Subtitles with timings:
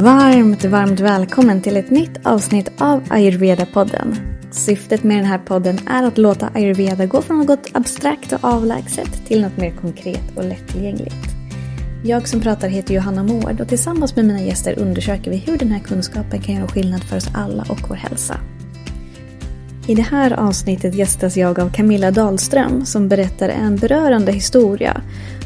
[0.00, 4.16] Varmt, varmt välkommen till ett nytt avsnitt av Ayurveda-podden.
[4.50, 9.26] Syftet med den här podden är att låta ayurveda gå från något abstrakt och avlägset
[9.26, 11.26] till något mer konkret och lättillgängligt.
[12.04, 15.68] Jag som pratar heter Johanna Mård och tillsammans med mina gäster undersöker vi hur den
[15.68, 18.36] här kunskapen kan göra skillnad för oss alla och vår hälsa.
[19.90, 25.02] I det här avsnittet gästas jag av Camilla Dahlström som berättar en berörande historia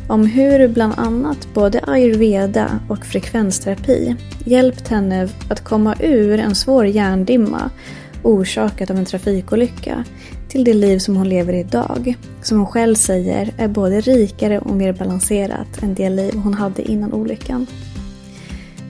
[0.08, 6.86] om hur bland annat både ayurveda och frekvensterapi hjälpt henne att komma ur en svår
[6.86, 7.70] hjärndimma
[8.22, 10.04] orsakad av en trafikolycka
[10.48, 12.14] till det liv som hon lever idag.
[12.42, 16.82] Som hon själv säger är både rikare och mer balanserat än det liv hon hade
[16.90, 17.66] innan olyckan.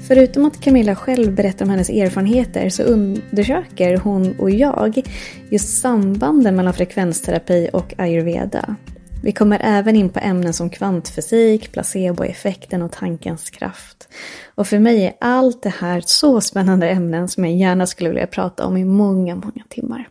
[0.06, 5.02] Förutom att Camilla själv berättar om hennes erfarenheter så undersöker hon och jag
[5.50, 8.76] just sambanden mellan frekvensterapi och ayurveda.
[9.22, 14.08] Vi kommer även in på ämnen som kvantfysik, placeboeffekten och tankens kraft.
[14.54, 18.26] Och för mig är allt det här så spännande ämnen som jag gärna skulle vilja
[18.26, 20.08] prata om i många, många timmar.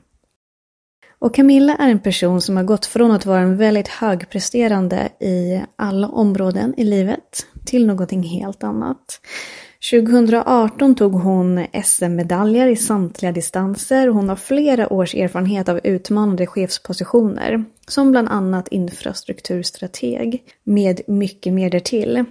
[1.20, 5.62] Och Camilla är en person som har gått från att vara en väldigt högpresterande i
[5.76, 9.20] alla områden i livet till någonting helt annat.
[9.92, 16.48] 2018 tog hon SM-medaljer i samtliga distanser och hon har flera års erfarenhet av utmanande
[16.48, 17.64] chefspositioner.
[17.88, 22.26] Som bland annat infrastrukturstrateg, med mycket mer därtill.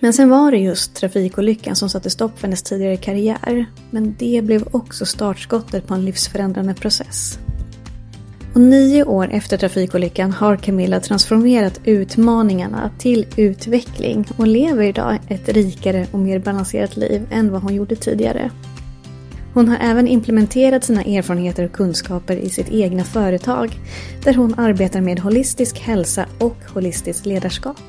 [0.00, 3.66] Men sen var det just trafikolyckan som satte stopp för hennes tidigare karriär.
[3.90, 7.38] Men det blev också startskottet på en livsförändrande process.
[8.56, 15.48] Och nio år efter trafikolyckan har Camilla transformerat utmaningarna till utveckling och lever idag ett
[15.48, 18.50] rikare och mer balanserat liv än vad hon gjorde tidigare.
[19.54, 23.80] Hon har även implementerat sina erfarenheter och kunskaper i sitt egna företag
[24.24, 27.80] där hon arbetar med holistisk hälsa och holistiskt ledarskap.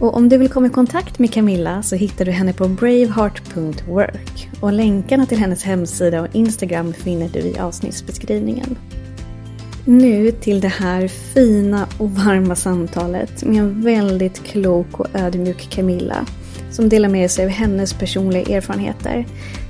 [0.00, 4.48] Och om du vill komma i kontakt med Camilla så hittar du henne på braveheart.work
[4.60, 8.76] och länkarna till hennes hemsida och Instagram finner du i avsnittsbeskrivningen.
[9.90, 16.26] Nu till det här fina och varma samtalet med en väldigt klok och ödmjuk Camilla
[16.70, 19.26] som delar med sig av hennes personliga erfarenheter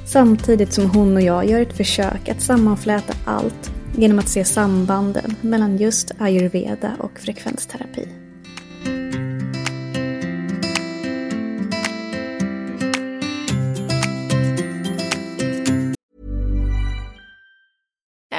[0.07, 5.35] samtidigt som hon och jag gör ett försök att sammanfläta allt genom att se sambanden
[5.41, 8.09] mellan just ayurveda och frekvensterapi.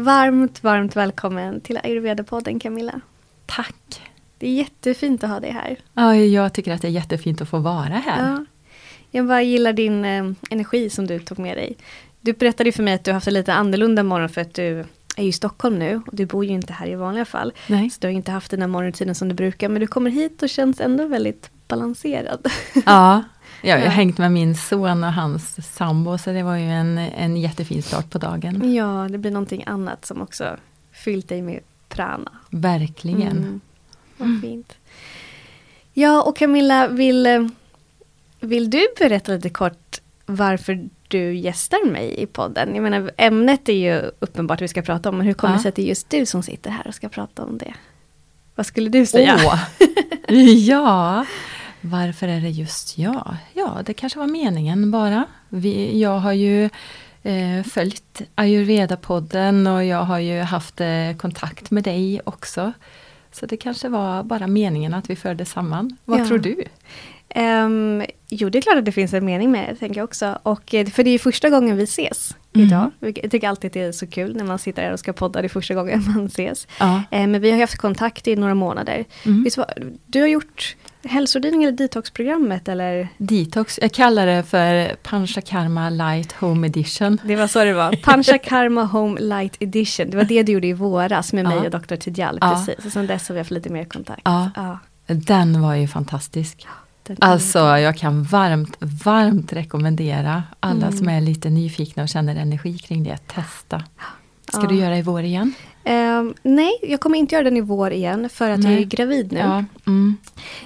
[0.00, 3.00] Varmt, varmt välkommen till Ayurveda-podden Camilla.
[3.46, 4.02] Tack.
[4.38, 5.76] Det är jättefint att ha dig här.
[5.94, 8.30] Ja, jag tycker att det är jättefint att få vara här.
[8.30, 8.44] Ja.
[9.10, 11.76] Jag bara gillar din eh, energi som du tog med dig.
[12.20, 14.84] Du berättade för mig att du har haft en lite annorlunda morgon för att du
[15.16, 17.52] är i Stockholm nu och du bor ju inte här i vanliga fall.
[17.66, 17.90] Nej.
[17.90, 20.42] Så du har inte haft den här morgontiden som du brukar men du kommer hit
[20.42, 22.46] och känns ändå väldigt balanserad.
[22.86, 23.22] Ja,
[23.62, 27.36] jag har hängt med min son och hans sambo så det var ju en, en
[27.36, 28.74] jättefin start på dagen.
[28.74, 30.56] Ja, det blir någonting annat som också
[30.92, 32.30] fyllt dig med prana.
[32.50, 33.36] Verkligen.
[33.36, 33.60] Mm.
[34.16, 34.74] Vad fint.
[35.92, 37.50] Ja, och Camilla, vill,
[38.40, 42.74] vill du berätta lite kort varför du gästar mig i podden?
[42.74, 45.56] Jag menar, ämnet är ju uppenbart vi ska prata om, men hur kommer Ja.
[45.58, 47.74] det sig att det är just du som sitter här och ska prata om det?
[48.54, 49.38] Vad skulle du säga?
[49.44, 49.62] Åh!
[50.68, 51.26] ja,
[51.80, 53.36] varför är det just jag?
[53.54, 55.24] Ja, det kanske var meningen bara.
[55.48, 56.64] Vi, jag har ju
[57.22, 62.72] eh, följt Ayurveda-podden och jag har ju haft eh, kontakt med dig också.
[63.32, 65.96] Så det kanske var bara meningen att vi förde samman.
[66.04, 66.26] Vad Ja.
[66.26, 66.64] tror du?
[67.28, 70.38] Ehm, jo, det är klart att det finns en mening med det, tänker jag också.
[70.42, 72.66] Och, eh, för det är ju första gången vi ses Mm.
[72.66, 72.90] idag.
[73.00, 75.40] Jag tycker alltid att det är så kul när man sitter här och ska podda,
[75.42, 76.66] det är första gången man ses.
[76.80, 77.02] Ja.
[77.10, 79.04] Eh, men vi har haft kontakt i några månader.
[79.26, 79.42] Mm.
[79.44, 79.58] Visst
[80.06, 83.08] du har gjort hälsodrivning eller detoxprogrammet eller?
[83.18, 87.18] Detox, jag kallar det för Panchakarma Light Home Edition.
[87.24, 87.92] Det var så det var.
[88.02, 90.10] Panchakarma Home Light Edition.
[90.10, 91.48] Det var det du gjorde i våras med Ja.
[91.48, 91.96] mig och Dr.
[91.96, 92.38] Tidjal.
[92.40, 92.50] Ja.
[92.66, 92.86] Precis.
[92.86, 94.22] Och sen dess har vi haft lite mer kontakt.
[94.24, 94.50] Ja.
[94.56, 96.66] Ja, Den var ju fantastisk.
[97.18, 100.98] Alltså jag kan varmt, varmt rekommendera alla Mm.
[100.98, 103.82] som är lite nyfikna och känner energi kring det, testa.
[104.52, 104.68] Ska Ja.
[104.68, 105.52] du göra i vår igen?
[105.84, 108.82] Ehm, nej, jag kommer inte göra den i vår igen för att jag Nej.
[108.82, 109.38] är gravid nu.
[109.38, 109.64] Ja.
[109.86, 110.16] Mm.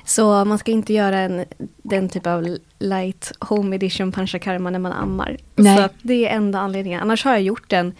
[0.04, 1.44] Så man ska inte göra en,
[1.82, 5.36] den typ av light home edition panchakarma när man ammar.
[5.56, 5.76] Nej.
[5.76, 7.00] Så det är enda anledningen.
[7.00, 7.92] Annars har jag gjort den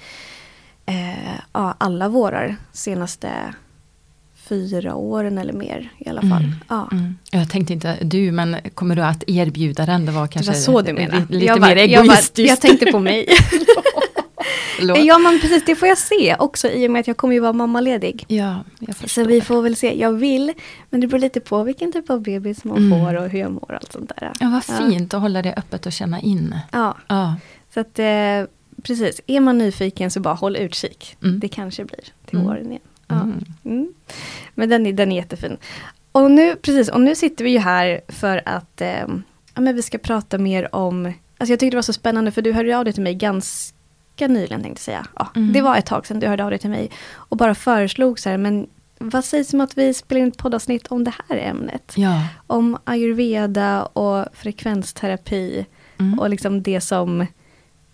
[0.86, 3.28] eh, alla vårar senaste
[4.48, 6.32] fyra åren eller mer i alla fall.
[6.44, 6.54] Mm.
[6.68, 6.88] Ja.
[6.92, 7.18] Mm.
[7.30, 10.06] Jag tänkte inte du, men kommer du att erbjuda den?
[10.06, 11.18] Det var Det kanske var så du menade.
[11.18, 12.48] li- lite jag, mer bara- jag, bara- egoistiskt.
[12.48, 13.26] jag tänkte på mig.
[15.06, 17.40] Ja men precis, det får jag se också i och med att jag kommer ju
[17.40, 18.24] vara mammaledig.
[18.28, 19.22] Ja, jag förstår.
[19.22, 20.00] Så vi får väl se.
[20.00, 20.52] Jag vill,
[20.90, 23.00] men det beror lite på vilken typ av bebis man Mm.
[23.00, 24.32] får och hur jag mår och allt sånt där.
[24.40, 26.54] Ja, vad fint att hålla det öppet och känna in.
[26.72, 27.34] Ja, Ja.
[27.74, 28.44] så att eh,
[28.82, 29.20] precis.
[29.26, 31.16] Är man nyfiken så bara håll utkik.
[31.22, 31.40] Mm.
[31.40, 32.46] Det kanske blir till Mm.
[32.46, 32.82] våren igen.
[33.08, 33.14] Ja.
[33.20, 33.44] Mm.
[33.64, 33.88] Mm.
[34.54, 35.56] Men den är, den är jättefin.
[36.12, 38.88] Och nu, precis, och nu sitter vi ju här för att eh,
[39.54, 42.42] ja, men vi ska prata mer om, alltså jag tyckte det var så spännande för
[42.42, 43.73] du hörde av dig till mig ganska
[44.20, 45.06] nyligen tänkte jag säga.
[45.16, 45.52] Ja, Mm.
[45.52, 48.28] Det var ett tag sedan du hörde av dig till mig och bara föreslog så
[48.30, 48.66] här, men
[48.98, 51.92] vad sägs om att vi spelar in ett poddavsnitt om det här ämnet?
[51.96, 52.26] Ja.
[52.46, 55.66] Om ayurveda och frekvensterapi
[55.98, 56.18] Mm.
[56.18, 57.26] och liksom det som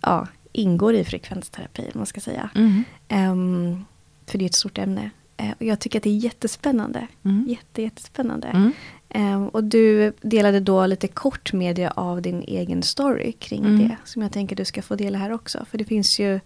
[0.00, 2.50] ja, ingår i frekvensterapi, om man ska säga.
[2.54, 2.84] Mm.
[3.08, 3.84] Ehm,
[4.26, 5.10] för det är ett stort ämne.
[5.36, 7.06] Eh, och jag tycker att det är jättespännande.
[7.24, 7.44] Mm.
[7.48, 8.72] Jätte, jättespännande.
[9.10, 13.78] Ehm, och du delade då lite kort med dig av din egen story kring Mm.
[13.88, 13.96] det.
[14.04, 15.64] Som jag tänker du ska få dela här också.
[15.70, 16.40] För det finns ju,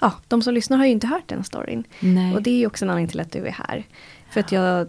[0.00, 1.84] ja, de som lyssnar har ju inte hört den storyn.
[2.00, 2.34] Nej.
[2.34, 3.84] Och det är ju också en anledning till att du är här.
[4.30, 4.88] För att jag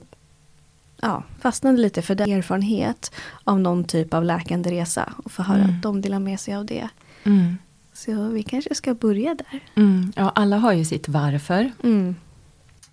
[1.01, 3.11] ja, fastnade lite för den erfarenhet
[3.43, 5.13] av någon typ av läkande resa.
[5.17, 5.75] Och få höra Mm.
[5.75, 6.89] att de delar med sig av det.
[7.23, 7.57] Mm.
[7.93, 9.59] Så vi kanske ska börja där.
[9.75, 10.13] Mm.
[10.15, 11.71] Ja, alla har ju sitt varför.
[11.83, 12.15] Mm.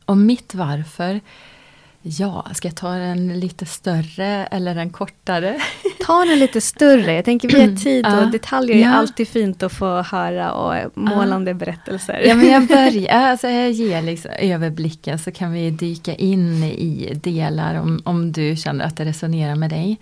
[0.04, 1.20] Och mitt varför,
[2.08, 5.56] ja, ska jag ta den lite större eller den kortare?
[6.06, 7.12] Ta den lite större.
[7.12, 8.24] Jag tänker vi har tid och Ja.
[8.32, 8.90] detaljer är Ja.
[8.94, 12.22] alltid fint att få höra och målande berättelser.
[12.26, 17.12] Ja, men jag börjar, alltså jag ger liksom överblicken så kan vi dyka in i
[17.22, 19.96] delar om, om du känner att det resonerar med dig.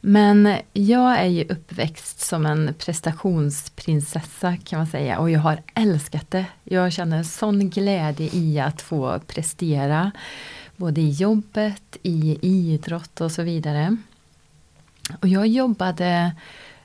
[0.00, 6.30] Men jag är ju uppväxt som en prestationsprinsessa kan man säga och jag har älskat
[6.30, 6.44] det.
[6.64, 10.10] Jag känner sån glädje i att få prestera.
[10.76, 13.96] Både i jobbet, i idrott och så vidare.
[15.20, 16.34] Och jag jobbade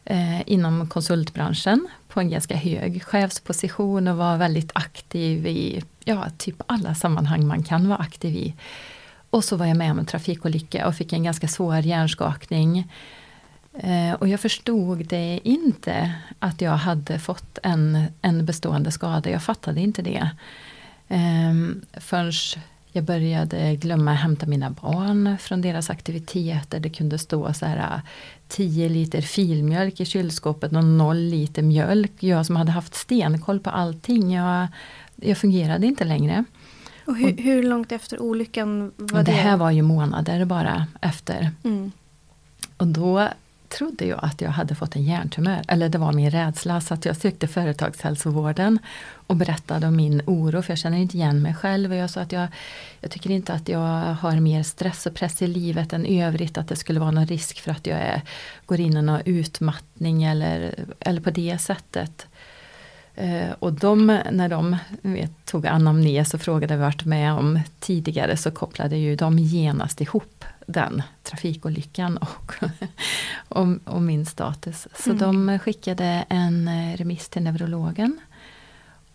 [0.05, 6.61] eh, inom konsultbranschen på en ganska hög chefsposition och var väldigt aktiv i ja, typ
[6.67, 8.53] alla sammanhang man kan vara aktiv i.
[9.29, 12.91] Och så var jag med om en trafikolycka och fick en ganska svår hjärnskakning.
[13.73, 19.29] Eh, och jag förstod det inte att jag hade fått en, en bestående skada.
[19.29, 20.29] Jag fattade inte det.
[21.07, 21.53] Eh,
[22.01, 22.31] förrän
[22.91, 26.79] jag började glömma hämta mina barn från deras aktiviteter.
[26.79, 28.01] Det kunde stå så här
[28.47, 32.11] 10 liter filmjölk i kylskåpet och 0 liter mjölk.
[32.19, 34.33] Jag som hade haft stenkoll på allting.
[34.33, 34.67] Jag,
[35.15, 36.43] jag fungerade inte längre.
[37.05, 39.31] Och hur, hur långt efter olyckan var Och det?
[39.31, 41.51] det här var ju månader bara efter.
[41.63, 41.91] Mm.
[42.77, 43.27] Och då
[43.71, 45.61] trodde jag att jag hade fått en hjärntumör.
[45.67, 46.81] Eller det var min rädsla.
[46.81, 48.79] Så att jag sökte företagshälsovården
[49.27, 50.61] och berättade om min oro.
[50.61, 51.91] För jag känner inte igen mig själv.
[51.91, 52.47] Och jag sa att jag,
[52.99, 56.57] jag tycker inte att jag har mer stress och press i livet än övrigt.
[56.57, 58.21] Att det skulle vara någon risk för att jag är,
[58.65, 62.27] går in i någon utmattning eller, eller på det sättet.
[63.15, 67.59] Eh, och de, när de vet, tog anamnes och frågade vad jag varit med om
[67.79, 72.53] tidigare så kopplade ju de genast ihop den trafikolyckan och,
[73.49, 74.87] och, och min status.
[74.95, 75.47] Så Mm.
[75.47, 78.19] de skickade en eh, remiss till neurologen.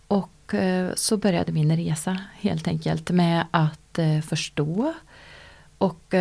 [0.07, 4.93] Och eh, så började min resa helt enkelt med att eh, förstå
[5.77, 6.13] och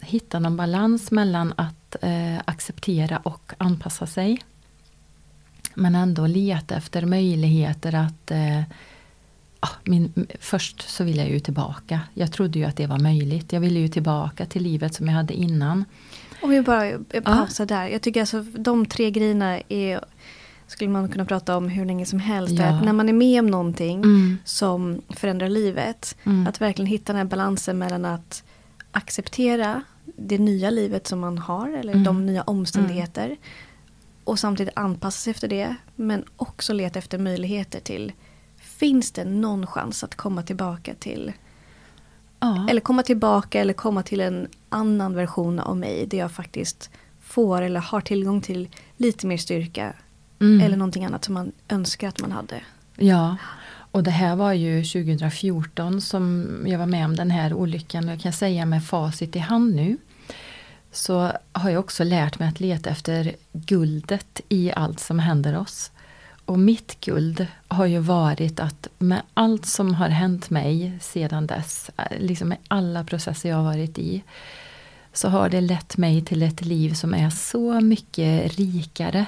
[0.00, 1.96] hitta någon balans mellan att
[2.44, 4.42] acceptera och anpassa sig.
[5.74, 8.32] Men ändå leta efter möjligheter att
[9.84, 12.00] min, först så ville jag ju tillbaka.
[12.14, 13.52] Jag trodde ju att det var möjligt.
[13.52, 15.84] Jag ville ju tillbaka till livet som jag hade innan.
[16.42, 17.88] Om vi bara eh, pausar där.
[17.88, 20.00] Jag tycker alltså de tre grejerna är
[20.66, 22.52] skulle man kunna prata om hur länge som helst.
[22.54, 22.80] Ja.
[22.80, 24.38] När man är med om någonting Mm.
[24.44, 26.16] som förändrar livet.
[26.24, 26.46] Mm.
[26.46, 28.42] Att verkligen hitta den här balansen mellan att
[28.90, 29.82] acceptera
[30.16, 31.68] det nya livet som man har.
[31.68, 32.04] Eller Mm.
[32.04, 33.36] de nya omständigheter.
[34.24, 35.74] Och samtidigt anpassa sig efter det.
[35.96, 38.12] Men också leta efter möjligheter till.
[38.84, 41.32] Finns det någon chans att komma tillbaka till
[42.40, 42.66] Ja.
[42.70, 46.06] eller komma tillbaka eller komma till en annan version av mig.
[46.06, 49.92] Där jag faktiskt får eller har tillgång till lite mer styrka.
[50.40, 50.60] Mm.
[50.60, 52.60] Eller någonting annat som man önskar att man hade.
[52.96, 53.36] Ja,
[53.90, 58.04] och det här var ju 2014 som jag var med om den här olyckan.
[58.04, 59.96] Och jag kan säga med facit i hand nu.
[60.92, 65.90] Så har jag också lärt mig att leta efter guldet i allt som händer oss
[66.44, 71.90] och mitt guld har ju varit att med allt som har hänt mig sedan dess,
[71.96, 74.22] eh, liksom med alla processer jag har varit i,
[75.12, 79.26] så har det lett mig till ett liv som är så mycket rikare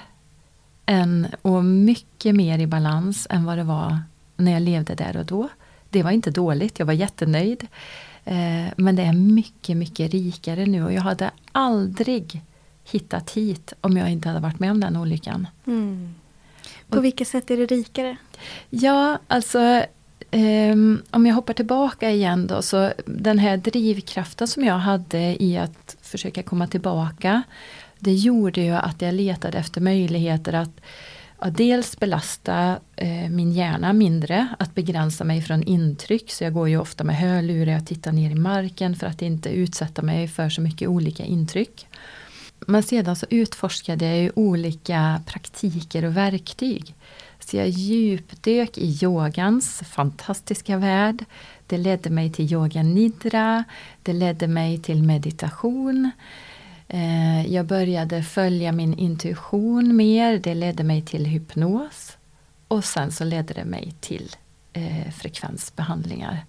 [0.87, 3.99] än, och mycket mer i balans än vad det var
[4.37, 5.49] när jag levde där och då.
[5.91, 7.67] Det var inte dåligt, jag var jättenöjd.
[8.25, 12.43] Eh, men det är mycket, mycket rikare nu och jag hade aldrig
[12.85, 15.47] hittat hit om jag inte hade varit med om den olyckan.
[15.67, 16.15] Mm.
[16.89, 18.17] På vilket sätt är det rikare?
[18.71, 19.83] Ja, alltså
[20.31, 25.59] um, om jag hoppar tillbaka igen då, så den här drivkraften som jag hade i
[25.59, 27.43] att försöka komma tillbaka,
[27.99, 30.81] det gjorde ju att jag letade efter möjligheter att
[31.41, 36.31] ja, dels belasta eh, min hjärna mindre, att begränsa mig från intryck.
[36.31, 39.49] Så jag går ju ofta med hörlurar och tittar ner i marken för att inte
[39.49, 41.87] utsätta mig för så mycket olika intryck.
[42.61, 46.95] Men sedan så utforskade jag ju olika praktiker och verktyg.
[47.39, 51.25] Så jag djupdök i yogans fantastiska värld.
[51.67, 53.65] Det ledde mig till yoga nidra.
[54.03, 56.11] Det ledde mig till meditation.
[56.89, 60.39] Eh, jag började följa min intuition mer.
[60.39, 62.17] Det ledde mig till hypnos.
[62.69, 64.37] Och sen så ledde det mig till
[64.73, 66.45] eh, frekvensbehandlingar.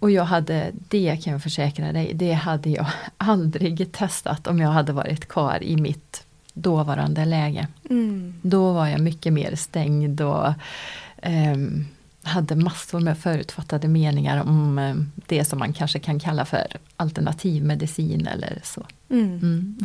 [0.00, 4.68] Och jag hade, det kan jag försäkra dig, det hade jag aldrig testat om jag
[4.68, 7.68] hade varit kvar i mitt dåvarande läge.
[7.90, 8.34] Mm.
[8.42, 10.46] Då var jag mycket mer stängd och
[11.22, 11.56] eh,
[12.22, 14.94] hade massor med förutfattade meningar om eh,
[15.26, 16.66] det som man kanske kan kalla för
[16.96, 18.86] alternativ medicin eller så.
[19.10, 19.38] Mm.
[19.38, 19.78] Mm.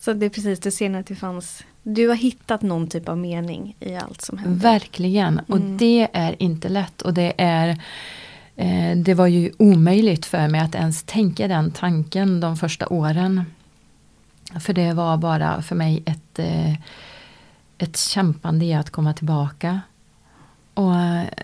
[0.00, 3.18] så det är precis, du ser att det fanns du har hittat någon typ av
[3.18, 4.60] mening i allt som händer.
[4.60, 5.76] Verkligen, och mm.
[5.76, 7.82] det är inte lätt och det är
[8.56, 13.44] Eh, det var ju omöjligt för mig att ens tänka den tanken de första åren.
[14.60, 16.74] För det var bara för mig ett, eh,
[17.78, 19.80] ett kämpande i att komma tillbaka.
[20.74, 20.94] Och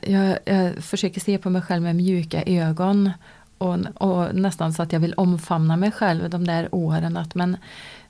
[0.02, 3.10] jag, jag försöker se på mig själv med mjuka ögon.
[3.58, 7.16] Och, och, nästan så att jag vill omfamna mig själv de där åren.
[7.16, 7.56] Att men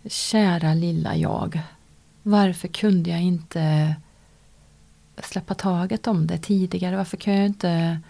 [0.06, 1.60] kära lilla jag.
[2.22, 3.94] Varför kunde jag inte
[5.22, 6.96] släppa taget om det tidigare?
[6.96, 8.00] Varför kunde jag inte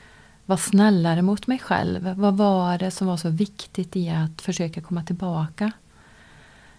[0.49, 2.15] vara snällare mot mig själv.
[2.17, 5.73] Vad var det som var så viktigt i att försöka komma tillbaka?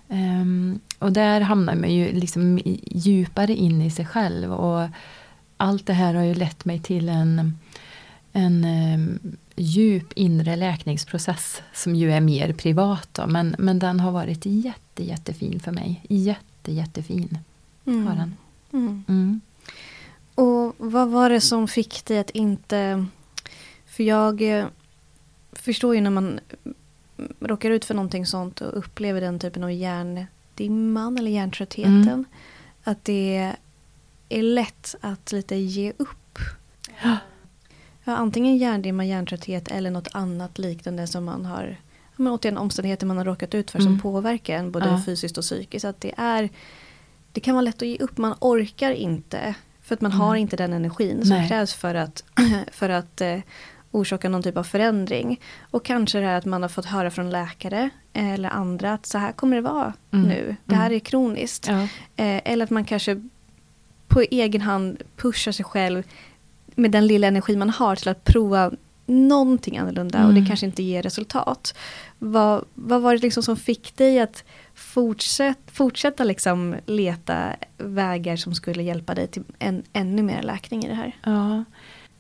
[0.07, 4.53] Um, och där hamnar man ju liksom djupare in i sig själv.
[4.53, 4.87] Och
[5.57, 7.57] allt det här har ju lett mig till en,
[8.33, 13.09] en um, djup inre läkningsprocess som ju är mer privat.
[13.11, 16.05] Då, men, men den har varit jätte, jättefin för mig.
[16.09, 17.37] Jätte, jättefin.
[17.85, 18.07] Mm.
[18.07, 18.35] Har den.
[18.71, 19.03] Mm.
[19.07, 19.41] Mm.
[20.35, 23.05] Och vad var det som fick dig att inte
[23.99, 24.67] för jag eh,
[25.51, 26.39] förstår ju när man
[27.39, 32.07] råkar ut för någonting sånt och upplever den typen av hjärndimman eller hjärntröttheten.
[32.07, 32.25] Mm.
[32.83, 33.53] Att det
[34.29, 36.39] är lätt att lite ge upp.
[37.03, 37.17] Ja.
[38.03, 41.77] ja antingen hjärndimma, hjärntrötthet eller något annat liknande som man har
[42.15, 43.91] men återigen omständigheter man har råkat ut för mm.
[43.91, 45.01] som påverkar en både ja.
[45.05, 45.85] fysiskt och psykiskt.
[45.85, 46.49] Att det, är,
[47.31, 49.55] det kan vara lätt att ge upp, man orkar inte.
[49.81, 50.21] För att man mm.
[50.21, 51.47] har inte den energin som Nej.
[51.47, 52.23] krävs för att,
[52.71, 53.39] för att eh,
[53.91, 55.41] orsaka någon typ av förändring.
[55.71, 59.17] Och kanske det här att man har fått höra från läkare eller andra att så
[59.17, 60.29] här kommer det vara mm.
[60.29, 60.55] nu.
[60.65, 60.95] Det här mm.
[60.95, 61.67] är kroniskt.
[61.67, 61.81] Ja.
[62.15, 63.21] Eh, eller att man kanske
[64.07, 66.03] på egen hand pushar sig själv
[66.75, 68.71] med den lilla energi man har till att prova
[69.05, 70.27] någonting annorlunda mm.
[70.27, 70.47] och det mm.
[70.47, 71.75] kanske inte ger resultat.
[72.19, 74.43] Vad, vad var det liksom som fick dig att
[74.73, 80.87] fortsätt, fortsätta liksom leta vägar som skulle hjälpa dig till en, ännu mer läkning i
[80.87, 81.15] det här?
[81.23, 81.63] Ja,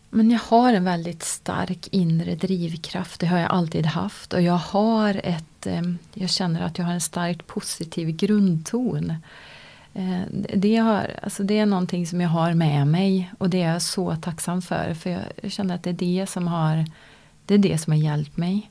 [0.09, 3.19] men jag har en väldigt stark inre drivkraft.
[3.19, 4.33] Det har jag alltid haft.
[4.33, 5.67] Och jag har ett...
[5.67, 5.81] Eh,
[6.13, 9.13] jag känner att jag har en starkt positiv grundton.
[9.93, 10.21] Eh,
[10.53, 13.81] det, har, alltså det är någonting som jag har med mig och det är jag
[13.81, 14.93] så tacksam för.
[14.93, 15.09] För
[15.41, 16.85] jag känner att det är det som har,
[17.45, 18.69] det är det som har hjälpt mig.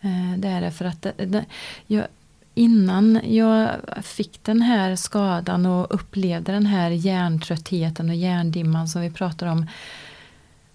[0.00, 1.44] Eh, det är det för att det, det,
[1.86, 2.06] jag,
[2.54, 3.70] innan jag
[4.02, 9.66] fick den här skadan och upplevde den här hjärntröttheten och hjärndimman som vi pratar om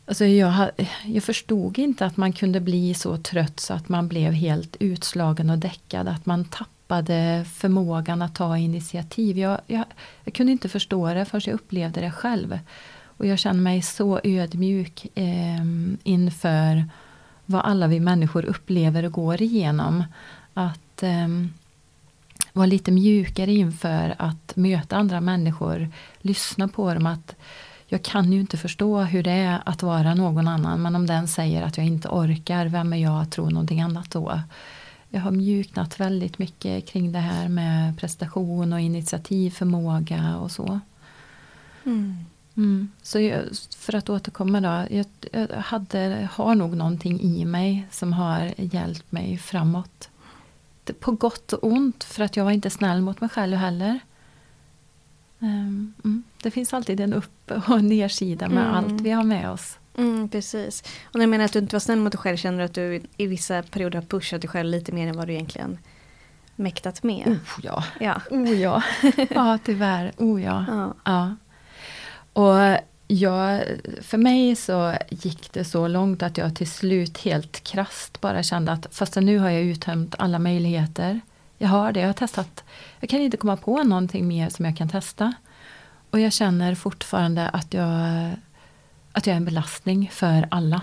[0.07, 0.71] Alltså jag,
[1.05, 5.49] jag förstod inte att man kunde bli så trött så att man blev helt utslagen
[5.49, 6.07] och däckad.
[6.07, 9.37] Att man tappade förmågan att ta initiativ.
[9.37, 9.85] Jag, jag,
[10.23, 12.59] jag kunde inte förstå det förrän jag upplevde det själv.
[13.17, 15.65] Och jag känner mig så ödmjuk eh,
[16.03, 16.85] inför
[17.45, 20.03] vad alla vi människor upplever och går igenom.
[20.53, 21.27] Att eh,
[22.53, 25.89] vara lite mjukare inför att möta andra människor,
[26.21, 27.05] lyssna på dem.
[27.05, 27.35] att
[27.87, 30.81] jag kan ju inte förstå hur det är att vara någon annan.
[30.81, 34.11] Men om den säger att jag inte orkar, vem är jag att tro någonting annat
[34.11, 34.39] då?
[35.09, 40.79] Jag har mjuknat väldigt mycket kring det här med prestation och initiativförmåga och så.
[41.85, 42.25] Mm.
[42.57, 42.91] Mm.
[43.01, 43.43] Så jag,
[43.77, 44.95] för att återkomma då.
[44.95, 50.09] Jag, jag hade, har nog någonting i mig som har hjälpt mig framåt.
[50.99, 53.99] På gott och ont, för att jag var inte snäll mot mig själv heller.
[55.45, 56.23] Um, mm.
[56.43, 58.75] Det finns alltid en upp och en nedsida med Mm.
[58.75, 59.79] allt vi har med oss.
[59.97, 60.83] Mm, precis.
[61.03, 62.73] Och när jag menar att du inte var snäll mot dig själv, känner du att
[62.73, 65.77] du i vissa perioder har pushat dig själv lite mer än vad du egentligen
[66.55, 67.27] mäktat med?
[67.27, 67.83] Oh ja.
[67.99, 68.21] Ja.
[68.31, 68.83] Oh ja.
[69.29, 70.11] ja, tyvärr.
[70.17, 70.65] Oh ja.
[70.67, 70.93] ja.
[71.05, 71.35] Ja.
[72.33, 73.63] Och jag,
[74.01, 78.71] för mig så gick det så långt att jag till slut helt krast bara kände
[78.71, 81.21] att fast nu har jag uttömt alla möjligheter.
[81.57, 82.63] Jag har det, jag har testat.
[83.05, 85.33] Jag kan inte komma på någonting mer som jag kan testa.
[86.09, 88.31] Och jag känner fortfarande att jag,
[89.11, 90.81] att jag är en belastning för alla.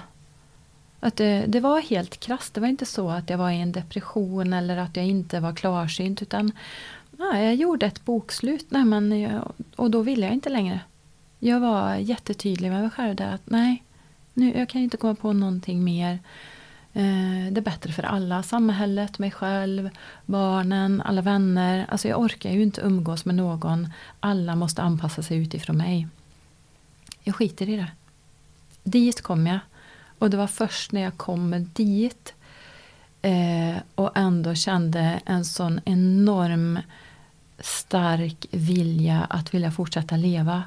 [1.01, 2.55] Att det, det var helt krasst.
[2.55, 5.53] Det var inte så att jag var i en depression eller att jag inte var
[5.55, 6.23] klarsynt.
[6.23, 6.53] Utan
[7.11, 10.81] nej, jag gjorde ett bokslut nej, men jag, och då ville jag inte längre.
[11.39, 13.83] Jag var jättetydlig med mig själv där att nej,
[14.35, 16.19] nu, jag kan inte komma på någonting mer.
[16.95, 19.91] Eh, det är bättre för alla, samhället, mig själv,
[20.27, 21.87] barnen, alla vänner.
[21.89, 23.93] Alltså jag orkar ju inte umgås med någon.
[24.21, 26.09] Alla måste anpassa sig utifrån mig.
[27.23, 27.91] Jag skiter i det.
[28.85, 29.59] Dit kom jag.
[30.19, 32.35] Och det var först när jag kom dit
[33.23, 36.79] eh, och ändå kände en sån enorm
[37.59, 40.65] stark vilja att vilja fortsätta leva.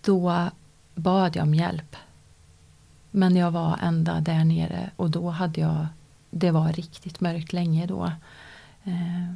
[0.00, 0.50] Då
[0.94, 1.96] bad jag om hjälp.
[3.16, 5.86] Men jag var ända där nere och då hade jag,
[6.30, 8.12] det var riktigt mörkt länge då.
[8.84, 9.34] Eh,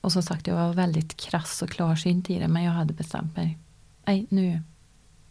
[0.00, 3.36] och som sagt, jag var väldigt krass och klarsynt i det men jag hade bestämt
[3.36, 3.58] mig.
[4.04, 4.60] Nej, nu,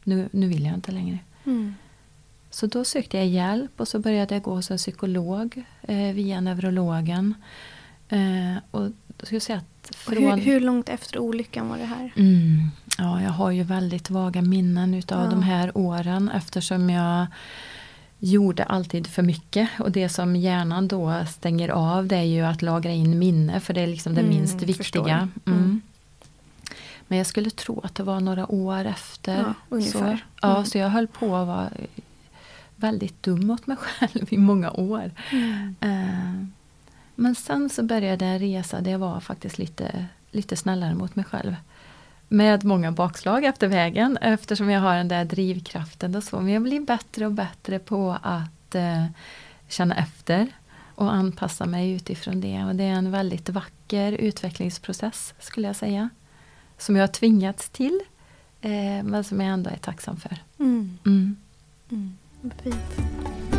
[0.03, 1.19] nu, nu vill jag inte längre.
[1.45, 1.75] Mm.
[2.49, 6.41] Så då sökte jag hjälp och så började jag gå hos en psykolog eh, via
[6.41, 7.33] neurologen.
[8.09, 8.83] Eh, och
[9.17, 10.17] jag skulle säga att från...
[10.17, 12.13] hur, hur långt efter olyckan var det här?
[12.15, 15.29] Mm, ja, jag har ju väldigt vaga minnen utav Ja.
[15.29, 17.27] de här åren eftersom jag
[18.19, 19.69] gjorde alltid för mycket.
[19.79, 23.73] Och det som hjärnan då stänger av det är ju att lagra in minne för
[23.73, 25.29] det är liksom det Mm, minst viktiga.
[25.45, 25.60] Mm.
[25.60, 25.82] Mm.
[27.08, 29.53] Men jag skulle tro att det var några år efter.
[29.69, 29.82] Ja.
[29.82, 30.65] Så, ja, Mm.
[30.65, 31.69] så jag höll på att vara
[32.75, 35.12] väldigt dum mot mig själv i många år.
[35.79, 36.43] Eh,
[37.15, 41.25] Men sen så började en resa där jag var faktiskt lite, lite snällare mot mig
[41.25, 41.55] själv.
[42.31, 46.39] Med många bakslag efter vägen eftersom jag har den där drivkraften och så.
[46.39, 49.05] Men jag blir bättre och bättre på att eh,
[49.67, 50.47] känna efter
[50.95, 52.63] och anpassa mig utifrån det.
[52.63, 56.09] Och det är en väldigt vacker utvecklingsprocess skulle jag säga.
[56.77, 57.99] Som jag har tvingats till
[58.61, 60.37] eh, men som jag ändå är tacksam för.
[60.59, 60.97] Mm.
[61.05, 61.37] Mm.
[61.91, 62.17] Mm.
[62.63, 63.59] Fint.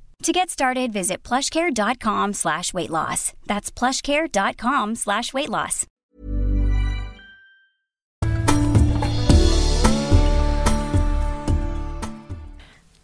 [0.21, 3.33] To get started, visit plushcare.com slash weight loss.
[3.47, 5.87] That's plushcare.com slash weight loss.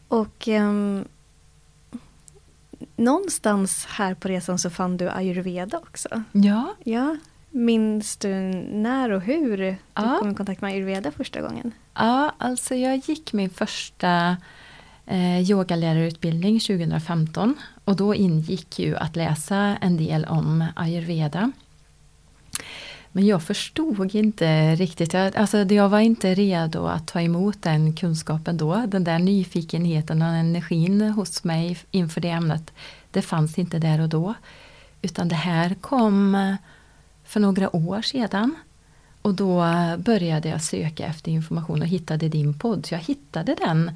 [0.08, 1.06] Och ehm,
[2.96, 6.24] någonstans här på resan så fann du ayurveda också.
[6.32, 7.18] Ja, Ja.
[7.52, 8.30] Minns du
[8.72, 10.18] när och hur du Ja.
[10.20, 11.72] kom i kontakt med ayurveda första gången?
[11.94, 14.38] Ja, alltså jag gick min första
[15.08, 21.52] eh, yogalärarutbildning 2015 och då ingick ju att läsa en del om ayurveda.
[23.12, 27.94] Men jag förstod inte riktigt, jag, alltså jag var inte redo att ta emot den
[27.96, 28.86] kunskapen då.
[28.88, 32.74] Den där nyfikenheten och energin hos mig inför det ämnet,
[33.12, 34.34] det fanns inte där och då.
[35.02, 36.58] Utan det här kom
[37.24, 38.56] för några år sedan.
[39.22, 39.66] Och då
[39.98, 42.86] började jag söka efter information och hittade din podd.
[42.86, 43.92] Så jag hittade den,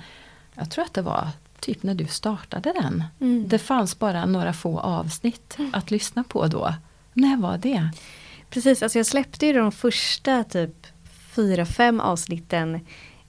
[0.56, 1.28] jag tror att det var
[1.60, 3.04] typ när du startade den.
[3.20, 3.48] Mm.
[3.48, 6.74] Det fanns bara några få avsnitt att lyssna på då.
[7.14, 7.90] När var det?
[8.50, 10.88] Precis, alltså jag släppte ju de första typ
[11.36, 12.76] fyra, fem avsnitten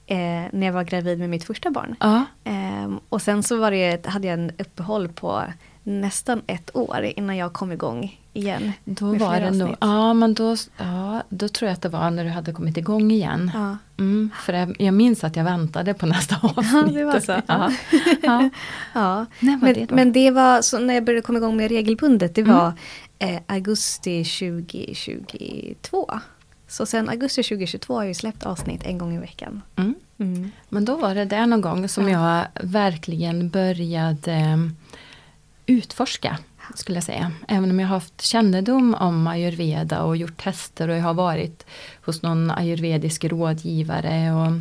[0.05, 0.17] eh,
[0.51, 1.95] när jag var gravid med mitt första barn.
[1.99, 2.25] Ja.
[2.43, 5.43] Ehm, och sen så var det, hade jag en uppehåll på
[5.83, 8.71] nästan ett år innan jag kom igång igen.
[8.85, 12.23] Då var det nog, ja men då, ja, då tror jag att det var när
[12.23, 13.51] du hade kommit igång igen.
[13.53, 13.77] Ja.
[13.97, 16.93] Mm, för jag, jag minns att jag väntade på nästa avsnitt.
[16.95, 17.41] det var så.
[17.47, 17.71] Ja.
[18.23, 18.49] Ja.
[18.93, 19.25] Ja.
[19.39, 22.41] Var men, det men det var så när jag började komma igång med regelbundet, det
[22.41, 22.55] Mm.
[22.55, 22.73] var
[23.19, 26.11] eh, augusti 2022.
[26.67, 29.61] Så sen augusti 2022 har jag släppt avsnitt en gång i veckan.
[29.75, 29.95] Mm.
[30.17, 30.51] Mm.
[30.69, 34.57] Men då var det där någon gång som jag verkligen började eh,
[35.65, 36.37] utforska.
[36.75, 37.31] Skulle jag säga.
[37.47, 41.65] Även om jag har haft kännedom om ayurveda och gjort tester och jag har varit
[42.05, 44.51] hos någon ayurvedisk rådgivare och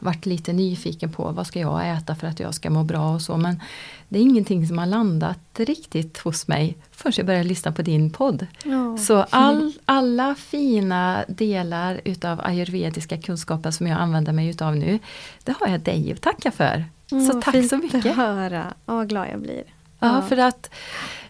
[0.00, 3.22] varit lite nyfiken på vad ska jag äta för att jag ska må bra och
[3.22, 3.36] så.
[3.36, 3.60] Men
[4.08, 8.10] det är ingenting som har landat riktigt hos mig förrän jag började lyssna på din
[8.10, 8.46] podd.
[8.64, 8.96] Ja.
[8.98, 14.98] Så all, alla fina delar utav ayurvediska kunskaper som jag använder mig utav nu,
[15.44, 16.84] det har jag dig att tacka för.
[17.10, 18.16] Mm, så tack fint så att mycket.
[18.16, 18.74] höra.
[18.86, 19.64] Ja, vad glad jag blir.
[19.98, 20.70] Ja, för att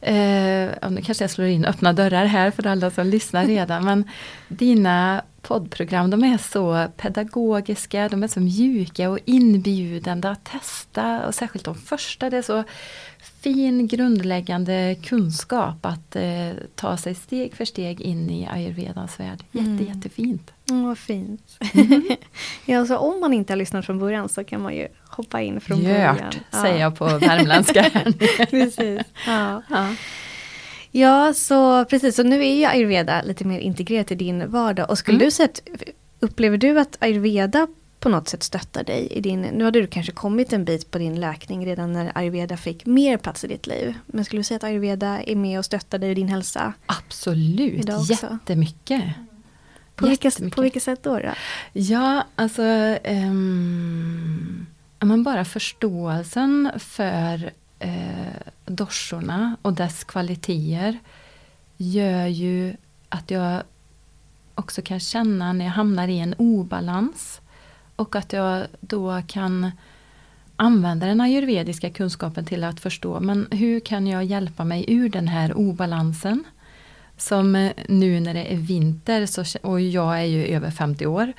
[0.01, 4.05] eh, nu kanske jag slår in öppna dörrar här för alla som lyssnar redan, men
[4.49, 11.35] dina poddprogram de är så pedagogiska, de är så mjuka och inbjudande att testa och
[11.35, 12.65] särskilt de första, det är så
[13.43, 19.45] fin grundläggande kunskap att eh, ta sig steg för steg in i ayurvedans värld.
[19.53, 19.85] Jätte, Mm.
[19.87, 20.51] Jättefint.
[20.71, 21.59] Mm, vad fint.
[21.75, 22.03] Mm.
[22.65, 25.61] ja, så om man inte har lyssnat från början så kan man ju hoppa in
[25.61, 26.17] från början.
[26.17, 27.91] Gjort, säger jag på värmländska.
[28.51, 29.01] precis.
[29.27, 29.63] Ja.
[29.71, 29.95] ja.
[30.91, 32.17] ja, så precis.
[32.17, 34.91] Så nu är ju ayurveda lite mer integrerat i din vardag.
[34.91, 35.25] Och skulle Mm.
[35.27, 35.63] du säga att,
[36.21, 37.67] upplever du att ayurveda
[38.01, 40.99] på något sätt stöttar dig i din, nu hade du kanske kommit en bit på
[40.99, 43.95] din läkning redan när ayurveda fick mer plats i ditt liv.
[44.07, 46.73] Men skulle du säga att ayurveda är med och stöttar dig i din hälsa?
[46.87, 49.05] Absolut, jättemycket.
[49.95, 51.19] På vilka, på vilka sätt då?
[51.19, 51.33] då?
[51.73, 52.63] Ja, alltså
[53.09, 54.67] um,
[54.99, 57.53] men bara förståelsen för
[57.85, 60.99] uh, dorsorna och dess kvaliteter
[61.77, 62.77] gör ju
[63.09, 63.63] att jag
[64.55, 67.41] också kan känna när jag hamnar i en obalans
[67.99, 69.71] och att jag då kan
[70.57, 75.29] använda den ayurvediska kunskapen till att förstå men hur kan jag hjälpa mig ur den
[75.29, 76.45] här obalansen?
[77.17, 81.33] Som eh, nu när det är vinter så, och jag är ju över 50 år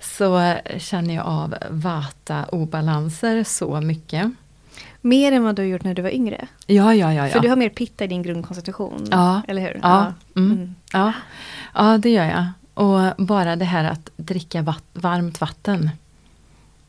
[0.00, 4.30] så känner jag av vata-obalanser så mycket.
[5.00, 6.48] Mer än vad du har gjort när du var yngre?
[6.66, 7.26] Ja, ja, ja.
[7.26, 7.32] ja.
[7.32, 9.42] För du har mer pitta i din grundkonstitution, Ja.
[9.48, 9.80] eller hur?
[9.82, 10.52] Ja, mm.
[10.52, 10.74] Mm.
[10.92, 11.12] Ja,
[11.74, 12.46] ja, det gör jag.
[12.78, 15.90] Och bara det här att dricka vatt- varmt vatten.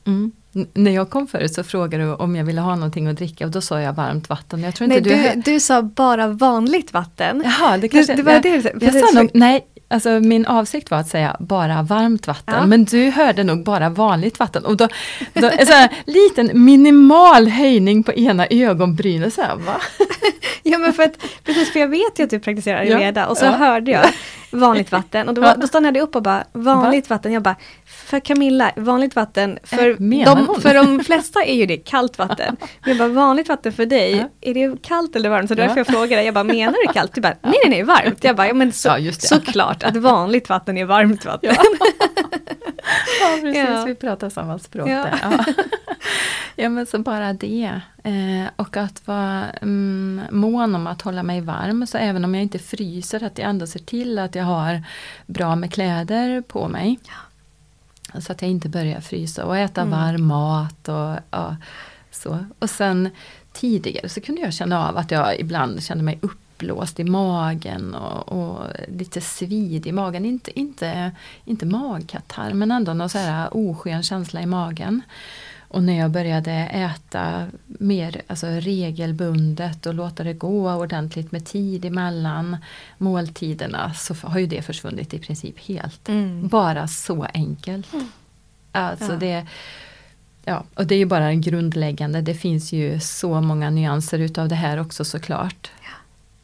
[0.05, 0.31] Mm.
[0.73, 3.51] När jag kom förut så frågade du om jag ville ha någonting att dricka och
[3.51, 4.59] då sa jag varmt vatten.
[4.63, 7.41] Jag tror Nej, inte du, du, hör- du sa bara vanligt vatten.
[7.45, 8.15] Jaha, det kanske...
[8.15, 11.07] det var jag, det du jag Precis, sa nog, nej, alltså min avsikt var att
[11.07, 12.55] säga bara varmt vatten.
[12.57, 12.65] Ja.
[12.65, 14.65] Men du hörde nog bara vanligt vatten.
[14.65, 14.87] Och då,
[15.33, 19.33] då en här liten minimal höjning på ena ögonbrynet.
[19.33, 19.75] Så här, va?
[20.63, 23.45] Ja men för att, precis för jag vet ju att du praktiserar ayurveda och så
[23.45, 23.51] Ja.
[23.51, 24.05] hörde jag
[24.51, 25.55] vanligt vatten och då, var, Ja.
[25.57, 27.33] då stannade jag upp och bara vanligt vatten.
[27.33, 29.95] Jag bara, för Camilla, vanligt vatten, för, Äh,
[30.35, 32.55] de, för de flesta är ju det kallt vatten.
[32.59, 34.49] Men jag bara, vanligt vatten för dig, Ja.
[34.49, 35.47] är det kallt eller varmt?
[35.49, 35.55] Så Ja.
[35.55, 37.13] därför jag frågade, jag bara, menar du kallt?
[37.15, 38.23] Du bara, nej nej nej, varmt.
[38.23, 39.29] Jag bara, ja men så, Ja, just
[39.79, 39.85] det.
[39.85, 41.55] såklart att vanligt vatten är varmt vatten.
[43.21, 43.57] Ja, precis.
[43.69, 43.83] Ja.
[43.85, 45.03] Vi pratar samma språk Ja.
[45.03, 45.19] där.
[45.21, 45.45] Ja.
[46.55, 47.81] ja, men så bara det.
[48.03, 51.87] Eh, och att vara mm, mån om att hålla mig varm.
[51.87, 54.83] Så även om jag inte fryser, att jag ändå ser till att jag har
[55.25, 56.99] bra med kläder på mig.
[58.19, 59.91] Så att jag inte börjar frysa och äta Mm.
[59.99, 60.87] varm mat.
[60.87, 61.55] Och, ja,
[62.11, 62.45] så.
[62.59, 63.09] och sen
[63.53, 66.19] tidigare så kunde jag känna av att jag ibland kände mig
[66.59, 70.25] uppblåst i magen och, och lite svid i magen.
[70.25, 71.11] Inte, inte,
[71.45, 75.01] inte magkatarr men ändå någon så här oskön känsla i magen.
[75.71, 81.85] Och när jag började äta mer alltså regelbundet och låta det gå ordentligt med tid
[81.85, 82.57] emellan
[82.97, 86.09] måltiderna så har ju det försvunnit i princip helt.
[86.09, 86.47] Mm.
[86.47, 87.87] Bara så enkelt.
[88.71, 89.19] Alltså Ja.
[89.19, 89.45] det,
[90.45, 94.47] ja, och det är ju bara en grundläggande, det finns ju så många nyanser utav
[94.47, 95.71] det här också såklart.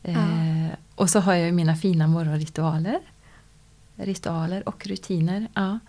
[0.06, 3.00] Eh, och så har jag mina fina morgonritualer.
[3.96, 5.48] Ritualer och rutiner.
[5.54, 5.80] Ja.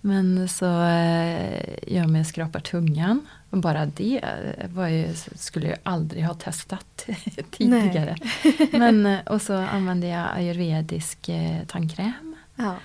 [0.00, 3.26] Men så eh, gör mig skrapar tungan.
[3.50, 4.20] Och bara det
[4.74, 7.08] var ju, skulle jag aldrig ha testat
[7.50, 8.16] tidigare.
[8.72, 12.36] Men, eh, och så använder jag ayurvedisk eh, tandkräm.
[12.56, 12.76] Ja.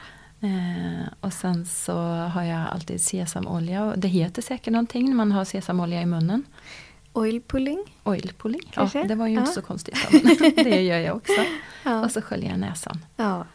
[0.41, 3.83] Eh, och sen så har jag alltid sesamolja.
[3.83, 6.43] Och det heter säkert någonting när man har sesamolja i munnen.
[7.17, 7.83] Oil pulling.
[8.03, 8.61] Oil pulling.
[8.73, 8.99] Kanske?
[8.99, 9.39] Ja, det var ju Ja.
[9.39, 9.97] inte så konstigt.
[10.11, 11.41] Men det gör jag också.
[11.83, 12.05] Ja.
[12.05, 13.05] Och så sköljer jag näsan.
[13.15, 13.45] Ja.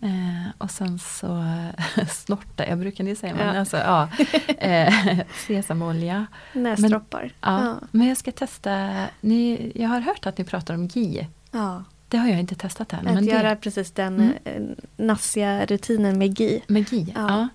[0.00, 1.44] Eh, och sen så
[2.10, 3.34] snorta jag, brukar ni säga.
[3.34, 3.60] Men Ja.
[3.60, 4.08] alltså, ja,
[4.58, 6.26] eh, sesamolja.
[6.52, 7.32] Näsdroppar.
[7.40, 7.80] Ja, Ja.
[7.90, 11.26] Men jag ska testa, ni, jag har hört att ni pratar om GI.
[11.50, 11.84] ja.
[12.08, 13.06] Det har jag inte testat än.
[13.08, 14.32] Att men göra det, precis den Mm.
[14.44, 14.62] eh,
[14.96, 16.62] nassiga rutinen med GI.
[16.66, 17.48] med GI, Ja.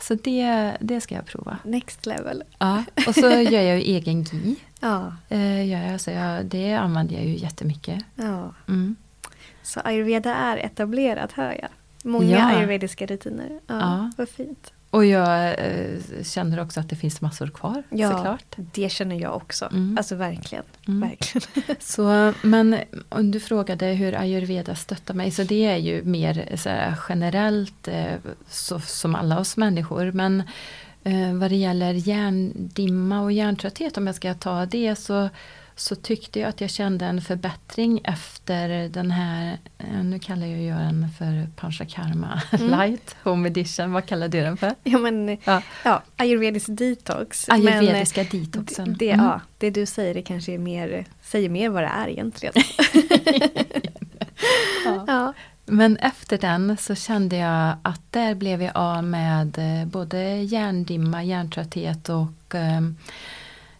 [0.00, 1.58] Så det, det ska jag prova.
[1.64, 2.42] Next level.
[2.58, 2.84] Ja.
[3.06, 4.56] Och så gör jag ju egen GI.
[4.80, 5.12] Ja.
[5.28, 8.04] Eh, gör jag, så jag, det använder jag ju jättemycket.
[8.14, 8.54] ja.
[8.68, 8.96] Mm.
[9.62, 11.68] Så ayurveda är etablerat hör jag.
[12.04, 12.46] Många Ja.
[12.56, 13.48] ayurvediska rutiner.
[13.66, 14.10] Ja, Ja.
[14.16, 14.72] Vad fint.
[14.90, 18.56] Och jag eh, känner också att det finns massor kvar Ja, såklart.
[18.56, 19.64] det känner jag också.
[19.66, 19.98] Mm.
[19.98, 20.64] Alltså verkligen.
[20.88, 21.08] Mm.
[21.08, 21.76] verkligen.
[21.80, 22.76] Så, men
[23.08, 27.88] om du frågade hur ayurveda stöttar mig, så det är ju mer så här, generellt
[27.88, 28.14] eh,
[28.48, 30.12] så, som alla oss människor.
[30.12, 30.46] Men eh,
[31.34, 35.28] vad det gäller hjärndimma och hjärntrötthet, om jag ska ta det, så,
[35.76, 40.60] så tyckte jag att jag kände en förbättring efter den här, eh, nu kallar jag
[40.60, 44.74] ju den för Panchakarma light home edition, vad kallar du den för?
[44.84, 45.62] ja, men, Ja.
[45.84, 47.48] ja, ayurvedisk detox.
[47.48, 48.96] Ayurvediska men, detoxen.
[48.98, 49.26] Det, Mm.
[49.26, 52.54] ja, det du säger det kanske är mer, säger mer vad det är egentligen.
[54.84, 55.04] Ja.
[55.06, 55.34] ja.
[55.68, 61.24] Men efter den så kände jag att där blev jag av med eh, både hjärndimma,
[61.24, 62.80] hjärntrötthet och eh,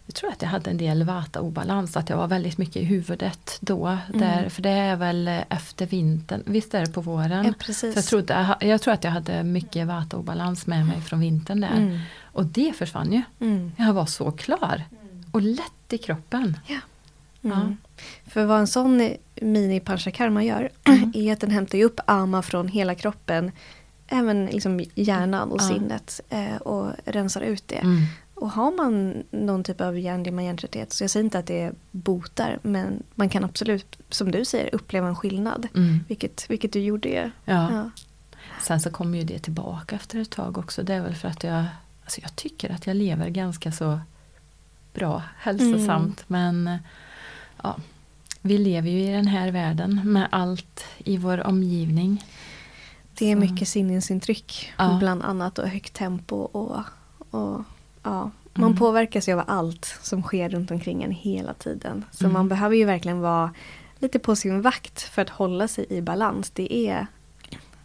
[0.09, 3.57] jag tror att jag hade en del vata-obalans, att jag var väldigt mycket i huvudet
[3.59, 3.97] då.
[4.13, 7.45] Där, för det är väl efter vintern, visst är det på våren?
[7.45, 7.93] Ja, precis.
[7.93, 11.77] Så jag, trodde, jag tror att jag hade mycket vata-obalans med mig från vintern där.
[11.77, 11.99] Mm.
[12.23, 13.21] Och det försvann ju.
[13.39, 13.71] Mm.
[13.77, 14.83] Jag var så klar.
[15.31, 16.57] Och lätt i kroppen.
[17.41, 17.77] Mm.
[18.27, 21.11] För vad en sån mini panchakarma gör Mm.
[21.15, 23.51] är att den hämtar upp ama från hela kroppen.
[24.07, 25.67] Även liksom hjärnan och Ja.
[25.67, 26.21] sinnet.
[26.29, 27.75] Eh, och rensar ut det.
[27.75, 28.03] Mm.
[28.33, 30.93] Och har man någon typ av hjärndimma, hjärntrötthet.
[30.93, 32.59] Så jag säger inte att det botar.
[32.61, 35.67] Men man kan absolut, som du säger, uppleva en skillnad.
[35.75, 35.99] Mm.
[36.07, 37.31] Vilket, vilket du gjorde ju.
[37.45, 37.71] Ja.
[37.73, 37.89] Ja.
[38.61, 40.83] Sen så kommer ju det tillbaka efter ett tag också.
[40.83, 41.65] Det är väl för att jag,
[42.03, 43.99] alltså jag tycker att jag lever ganska så
[44.93, 46.23] bra, hälsosamt.
[46.27, 46.77] Men eh,
[47.63, 47.75] ja,
[48.41, 52.25] vi lever ju i den här världen med allt i vår omgivning.
[53.13, 54.73] Det är mycket sinnesintryck.
[54.77, 54.97] Ja.
[54.99, 56.35] Bland annat och högt tempo.
[56.35, 56.83] Och,
[57.29, 57.61] och,
[58.03, 58.31] ja.
[58.53, 58.77] Man Mm.
[58.77, 62.05] påverkas ju av allt som sker runt omkring en hela tiden.
[62.11, 62.33] Så Mm.
[62.33, 63.51] man behöver ju verkligen vara
[63.99, 66.49] lite på sin vakt för att hålla sig i balans.
[66.49, 67.07] Det är,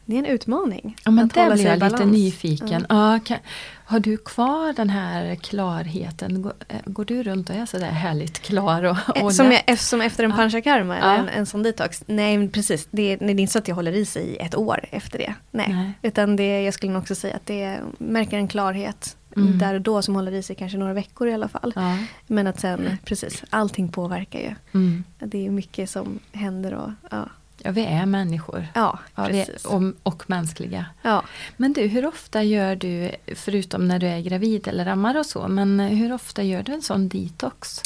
[0.07, 0.97] det är en utmaning.
[1.05, 2.13] Ja, men att där hålla blir jag lite balans.
[2.13, 2.87] nyfiken.
[2.89, 3.19] Ja.
[3.25, 3.39] kan,
[3.87, 6.43] har du kvar den här klarheten?
[6.43, 8.83] Går, eh, går du runt och är sådär härligt klar?
[8.85, 9.65] Och, Eh, och Som, lätt?
[9.67, 10.37] jag, som efter en Ja.
[10.37, 11.15] panchakarma, Ja.
[11.15, 12.03] en, en sån detox.
[12.07, 14.85] Nej precis, det det är inte så att jag håller i sig i ett år
[14.91, 15.35] efter det.
[15.51, 15.69] Nej.
[15.73, 15.93] Nej.
[16.03, 19.59] Utan det, jag skulle nog också säga att det märker en klarhet Mm.
[19.59, 21.73] där och då som håller i sig kanske några veckor i alla fall.
[21.77, 21.99] Ja.
[22.27, 24.55] Men att sen, precis, allting påverkar ju.
[24.75, 25.05] Mm.
[25.19, 27.29] Det är mycket som händer och ja,
[27.63, 28.67] ja, vi är människor.
[28.75, 29.65] ja Ja, precis.
[29.65, 30.87] och, och mänskliga.
[31.03, 31.23] Ja.
[31.57, 35.49] Men du, hur ofta gör du, förutom när du är gravid eller ammar och så,
[35.49, 37.81] men hur ofta gör du en sån detox?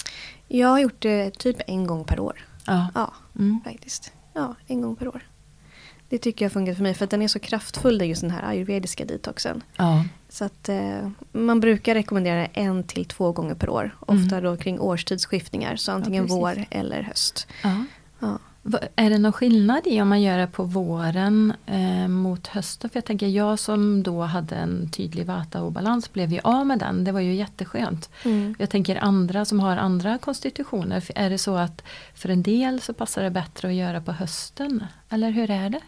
[0.48, 2.46] Jag har gjort det typ en gång per år.
[2.66, 2.86] Ja.
[2.94, 3.60] Ja, Mm.
[3.64, 4.12] faktiskt.
[4.34, 5.26] Ja, en gång per år.
[6.08, 8.42] Det tycker jag funkar för mig för att den är så kraftfull, just den här
[8.48, 9.62] ayurvediska detoxen.
[9.76, 10.04] ja.
[10.30, 13.96] Så att eh, man brukar rekommendera en till två gånger per år.
[14.00, 16.42] Ofta då kring årstidsskiftningar, så antingen Mm.
[16.42, 16.66] precis.
[16.70, 17.46] vår eller höst.
[18.20, 18.38] ja.
[18.96, 22.90] Är det någon skillnad i om man gör det på våren eh, mot hösten?
[22.90, 27.04] För jag tänker, jag som då hade en tydlig vata-obalans blev ju av med den.
[27.04, 28.10] Det var ju jätteskönt.
[28.24, 28.54] Mm.
[28.58, 31.04] Jag tänker andra som har andra konstitutioner.
[31.14, 31.82] Är det så att
[32.14, 34.84] för en del så passar det bättre att göra på hösten?
[35.10, 35.80] Eller hur är det?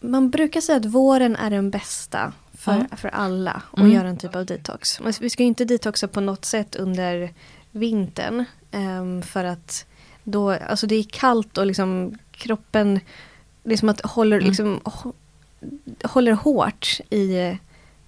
[0.00, 2.96] Man brukar säga att våren är den bästa för, Ja.
[2.96, 3.92] för alla att Mm.
[3.92, 5.00] göra en typ av detox.
[5.00, 7.30] Men vi ska ju inte detoxa på något sätt under
[7.70, 8.44] vintern.
[8.70, 9.86] ehm, för att
[10.26, 13.00] då, alltså det är kallt och liksom kroppen,
[13.62, 14.48] det är som att håller, Mm.
[14.48, 15.12] liksom, hå-
[16.04, 17.54] håller hårt i eh,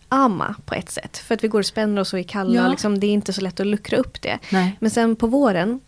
[0.08, 1.18] ama på ett sätt.
[1.18, 2.54] För att vi går och spänner oss och är kalla.
[2.62, 2.68] Ja.
[2.68, 4.38] Liksom, det är inte så lätt att luckra upp det.
[4.52, 4.76] Nej.
[4.80, 5.80] Men sen på våren,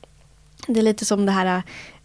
[0.66, 1.62] det är lite som det här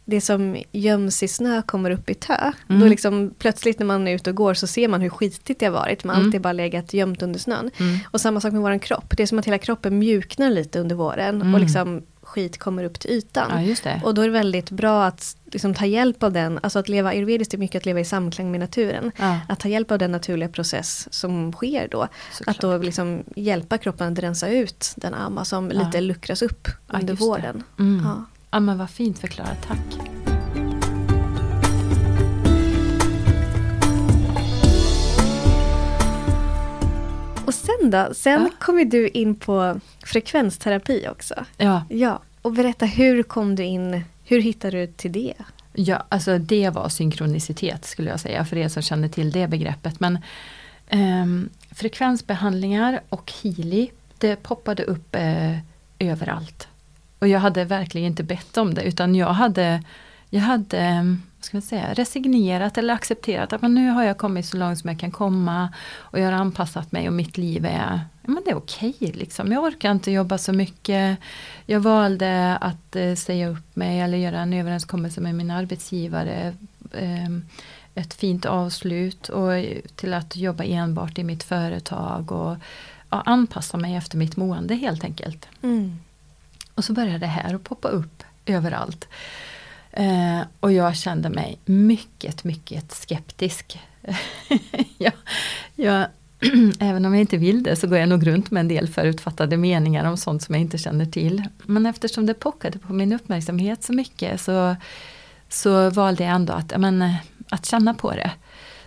[0.07, 2.51] det som göms i snö kommer upp i tö.
[2.69, 2.81] Mm.
[2.81, 5.65] Då liksom plötsligt när man är ute och går så ser man hur skitigt det
[5.65, 6.03] har varit.
[6.03, 6.25] Man Mm.
[6.27, 7.71] alltid bara legat gömt under snön.
[7.77, 7.97] Mm.
[8.11, 9.13] Och samma sak med våran kropp.
[9.17, 11.35] Det är som att hela kroppen mjuknar lite under våren.
[11.41, 11.53] Mm.
[11.53, 12.01] Och liksom
[12.35, 13.65] skit kommer upp till ytan.
[13.83, 13.99] Ja.
[14.03, 16.59] Och då är det väldigt bra att liksom ta hjälp av den.
[16.63, 19.11] Alltså att leva ayurvediskt är mycket att leva i samklang med naturen.
[19.17, 22.07] Ja, Att ta hjälp av den naturliga process som sker då.
[22.31, 22.55] såklart.
[22.55, 27.13] Att då liksom hjälpa kroppen att rensa ut den amma som lite luckras upp under
[27.13, 27.63] våren.
[27.79, 28.07] Mm.
[28.51, 30.34] Ja men vad fint förklarat, tack.
[37.45, 38.09] Och sen då?
[38.13, 38.49] Sen Ja.
[38.59, 41.45] kom ju du in på frekvensterapi också.
[41.57, 45.33] Ja, Ja, och berätta hur kom du in, hur hittade du till det?
[45.73, 49.99] Ja, alltså det var synkronicitet skulle jag säga för er som känner till det begreppet.
[49.99, 50.19] Men
[50.87, 51.25] eh,
[51.71, 55.57] frekvensbehandlingar och Healy, det poppade upp eh,
[55.99, 56.67] överallt.
[57.19, 59.83] Och jag hade verkligen inte bett om det utan jag hade,
[60.29, 64.45] jag hade ehm, ska man säga, resignerat eller accepterat att men nu har jag kommit
[64.45, 67.99] så långt som jag kan komma och jag har anpassat mig och mitt liv är,
[68.21, 68.93] men det är okej.
[68.99, 69.51] Okay, liksom.
[69.51, 71.17] Jag orkar inte jobba så mycket.
[71.65, 76.53] Jag valde att eh, säga upp mig eller göra en överenskommelse med min arbetsgivare.
[76.91, 77.29] Eh,
[77.95, 79.51] ett fint avslut och
[79.95, 82.57] till att jobba enbart i mitt företag och
[83.09, 85.47] ja, anpassa mig efter mitt mående helt enkelt.
[85.61, 85.99] Mm.
[86.75, 89.07] Och så började det här att poppa upp överallt.
[89.95, 93.79] Eh, och jag kände mig mycket, mycket skeptisk.
[94.97, 95.13] jag,
[95.75, 96.07] jag,
[96.79, 99.57] även om jag inte vill det så går jag nog runt med en del förutfattade
[99.57, 101.43] meningar om sånt som jag inte känner till.
[101.63, 104.75] Men eftersom det pockade på min uppmärksamhet så mycket så,
[105.49, 107.15] så valde jag ändå att, men, eh,
[107.49, 108.31] att känna på det.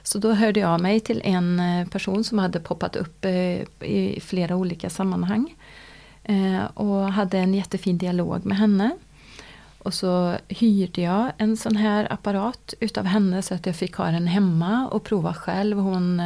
[0.02, 4.20] Så då hörde jag mig till en eh, person som hade poppat upp eh, i
[4.22, 5.54] flera olika sammanhang.
[6.74, 8.90] Och hade en jättefin dialog med henne.
[9.88, 14.10] Och så hyrde jag en sån här apparat utav henne så att jag fick ha
[14.10, 15.78] den hemma och prova själv.
[15.78, 16.22] Hon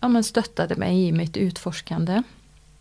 [0.00, 2.22] ja, men stöttade mig i mitt utforskande.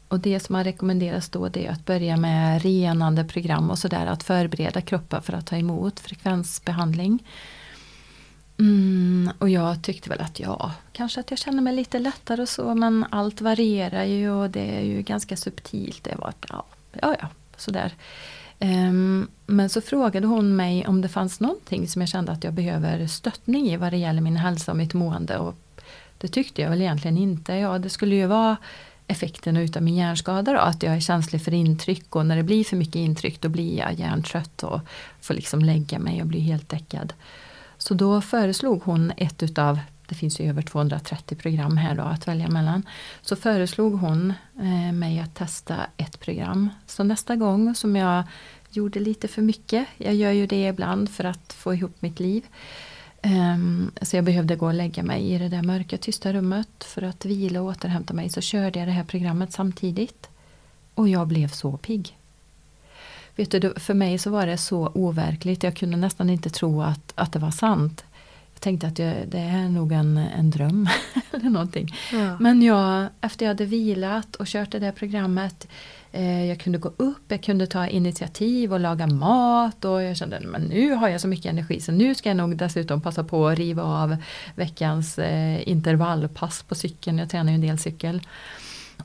[0.08, 4.06] Och det som har rekommenderats då det är att börja med renande program och sådär.
[4.06, 7.28] Att förbereda kroppen för att ta emot frekvensbehandling.
[8.60, 12.50] Mm, och jag tyckte väl att ja, kanske att jag känner mig lite lättare och
[12.50, 16.04] så men allt varierar ju och det är ju ganska subtilt.
[16.04, 16.66] Det var ja,
[17.02, 17.94] ja, ja sådär.
[18.64, 22.54] Um, men så frågade hon mig om det fanns någonting som jag kände att jag
[22.54, 25.38] behöver stöttning i vad det gäller min hälsa och mitt mående.
[25.38, 25.56] Och
[26.18, 27.54] det tyckte jag väl egentligen inte.
[27.54, 28.58] Ja, det skulle ju vara
[29.08, 32.64] effekten utav min hjärnskada då, att jag är känslig för intryck och när det blir
[32.64, 34.80] för mycket intryck då blir jag hjärntrött och
[35.22, 37.14] får liksom lägga mig och bli helt däckad.
[37.78, 39.80] Så då föreslog hon ett utav,
[40.12, 42.84] det finns ju över 230 program här då att välja mellan.
[43.22, 46.70] Så föreslog hon eh, mig att testa ett program.
[46.86, 48.24] Så nästa gång som jag
[48.70, 52.44] gjorde lite för mycket, jag gör ju det ibland för att få ihop mitt liv.
[53.24, 57.02] Um, så jag behövde gå och lägga mig i det där mörka tysta rummet för
[57.02, 58.30] att vila och återhämta mig.
[58.30, 60.30] Så körde jag det här programmet samtidigt.
[60.96, 62.18] Och jag blev så pigg.
[63.36, 65.64] Vet du, för mig så var det så overkligt.
[65.64, 68.04] Jag kunde nästan inte tro att, att det var sant.
[68.62, 70.90] Tänkte att jag, det är nog en, en dröm
[71.32, 71.88] eller någonting.
[72.14, 72.38] Ja.
[72.40, 75.68] Men jag, efter jag hade vilat och kört det där programmet
[76.12, 80.40] eh, jag kunde gå upp, jag kunde ta initiativ och laga mat och jag kände
[80.40, 83.48] men nu har jag så mycket energi så nu ska jag nog dessutom passa på
[83.48, 84.16] att riva av
[84.56, 87.18] veckans eh, intervallpass på cykeln.
[87.18, 88.22] Jag tränar ju en del cykel.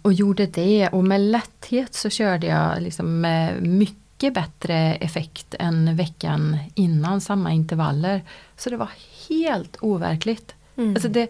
[0.03, 5.55] Och gjorde det och med lätthet så körde jag liksom med mycket mycket bättre effekt
[5.59, 8.23] än veckan innan samma intervaller.
[8.57, 8.88] Så det var
[9.29, 10.55] helt overkligt.
[10.77, 10.95] Mm.
[10.95, 11.29] Alltså det,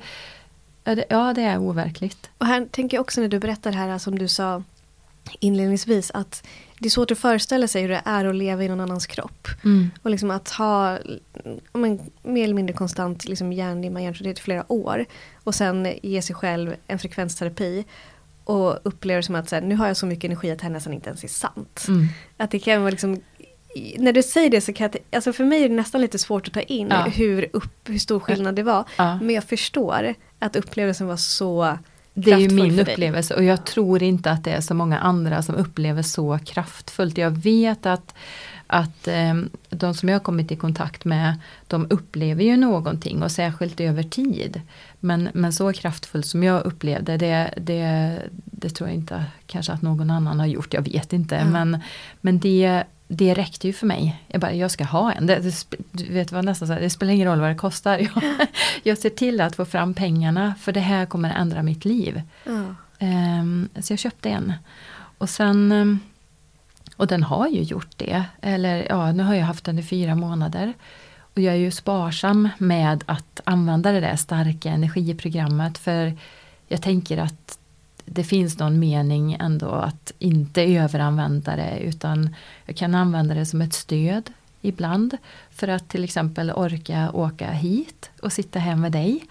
[1.08, 2.30] ja, det är overkligt.
[2.38, 4.62] Och här tänker jag också när du berättar här som du sa
[5.40, 6.46] inledningsvis att
[6.78, 9.48] det är svårt att föreställa sig hur det är att leva i någon annans kropp.
[9.64, 9.90] Mm.
[10.02, 10.98] Och liksom att ha
[11.72, 15.04] men, mer eller mindre konstant liksom hjärndimma, hjärntrötthet i flera år.
[15.44, 17.84] Och sen ge sig själv en frekvensterapi
[18.44, 20.72] och upplever som att så här, nu har jag så mycket energi att det här
[20.72, 21.84] nästan inte ens är sant.
[21.88, 22.06] Mm.
[22.36, 23.20] Att det kan vara liksom
[23.98, 26.48] när du säger det så kan jag, alltså för mig är det nästan lite svårt
[26.48, 27.02] att ta in ja.
[27.02, 28.84] hur, upp, hur stor skillnad det var.
[28.96, 29.18] Ja.
[29.18, 31.78] Men jag förstår att upplevelsen var så
[32.14, 35.42] det är ju min upplevelse och jag tror inte att det är så många andra
[35.42, 37.18] som upplever så kraftfullt.
[37.18, 38.14] Jag vet att
[38.66, 39.34] att eh,
[39.70, 41.34] de som jag har kommit i kontakt med,
[41.66, 44.60] de upplever ju någonting och särskilt över tid.
[45.00, 49.82] Men, men så kraftfullt som jag upplevde det, det, det tror jag inte kanske att
[49.82, 51.36] någon annan har gjort, jag vet inte.
[51.36, 51.52] Mm.
[51.52, 51.82] Men,
[52.20, 54.22] men det, det räckte ju för mig.
[54.26, 55.26] Jag bara, jag ska ha en.
[55.26, 57.98] Det, det, du vet, vad nästan så här, det spelar ingen roll vad det kostar.
[57.98, 58.22] Jag,
[58.82, 62.22] jag ser till att få fram pengarna för det här kommer ändra mitt liv.
[62.46, 62.76] Mm.
[63.00, 64.52] Um, så jag köpte en.
[65.18, 66.00] Och sen um,
[66.96, 68.24] och den har ju gjort det.
[68.42, 70.72] Eller ja, nu har jag haft den i fyra månader.
[71.18, 76.16] Och jag är ju sparsam med att använda det där starka energiprogrammet för
[76.68, 77.58] jag tänker att
[78.06, 82.34] det finns någon mening ändå att inte överanvända det utan
[82.64, 84.30] jag kan använda det som ett stöd
[84.62, 85.16] ibland
[85.50, 89.24] för att till exempel orka åka hit och sitta här med dig.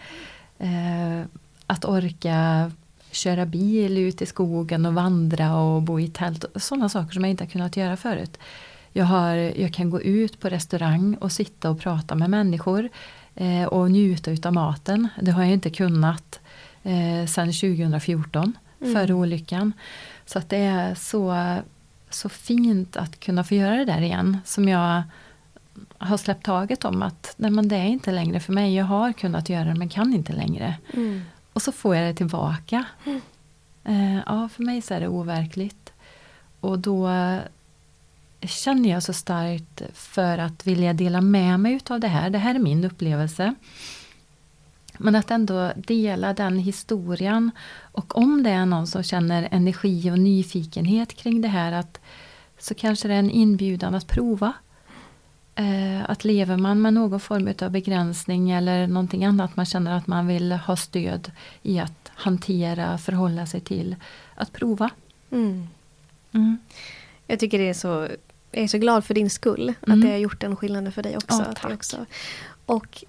[0.59, 1.21] Eh,
[1.67, 2.71] att orka
[3.11, 6.45] köra bil ut i skogen och vandra och bo i tält.
[6.55, 8.37] Sådana saker som jag inte har kunnat göra förut.
[8.91, 12.89] Jag, har, jag kan gå ut på restaurang och sitta och prata med människor
[13.35, 15.07] eh, och njuta utav maten.
[15.21, 16.39] Det har jag inte kunnat
[16.83, 18.53] eh, sedan 2014,
[18.85, 18.95] mm.
[18.95, 19.73] före olyckan.
[20.25, 21.35] Så att det är så,
[22.09, 24.37] så fint att kunna få göra det där igen.
[24.45, 25.03] Som jag
[25.97, 28.75] har släppt taget om att nej men det är inte längre för mig.
[28.75, 30.75] Jag har kunnat göra det men kan inte längre.
[30.93, 31.21] Mm.
[31.53, 32.85] Och så får jag det tillbaka.
[33.05, 33.21] Mm.
[33.83, 35.93] Eh, ja, för mig så är det overkligt.
[36.59, 37.09] Och då
[38.41, 42.29] känner jag så starkt för att vilja dela med mig utav det här.
[42.29, 43.55] Det här är min upplevelse.
[44.97, 47.51] Men att ändå dela den historien.
[47.91, 51.71] Och om det är någon som känner energi och nyfikenhet kring det här.
[51.71, 51.99] att
[52.57, 54.53] Så kanske det är en inbjudan att prova.
[55.55, 60.07] Eh, att lever man med någon form av begränsning eller någonting annat man känner att
[60.07, 61.31] man vill ha stöd
[61.61, 63.95] i att hantera, förhålla sig till.
[64.35, 64.89] Att prova.
[65.31, 65.67] Mm.
[66.31, 66.57] Mm.
[67.27, 68.07] Jag tycker det är så
[68.55, 69.73] jag är så glad för din skull.
[69.81, 69.99] Mm.
[69.99, 71.43] Att det har gjort den skillnaden för dig också.
[71.47, 71.73] Ja, tack.
[71.73, 72.05] också.
[72.65, 73.03] Och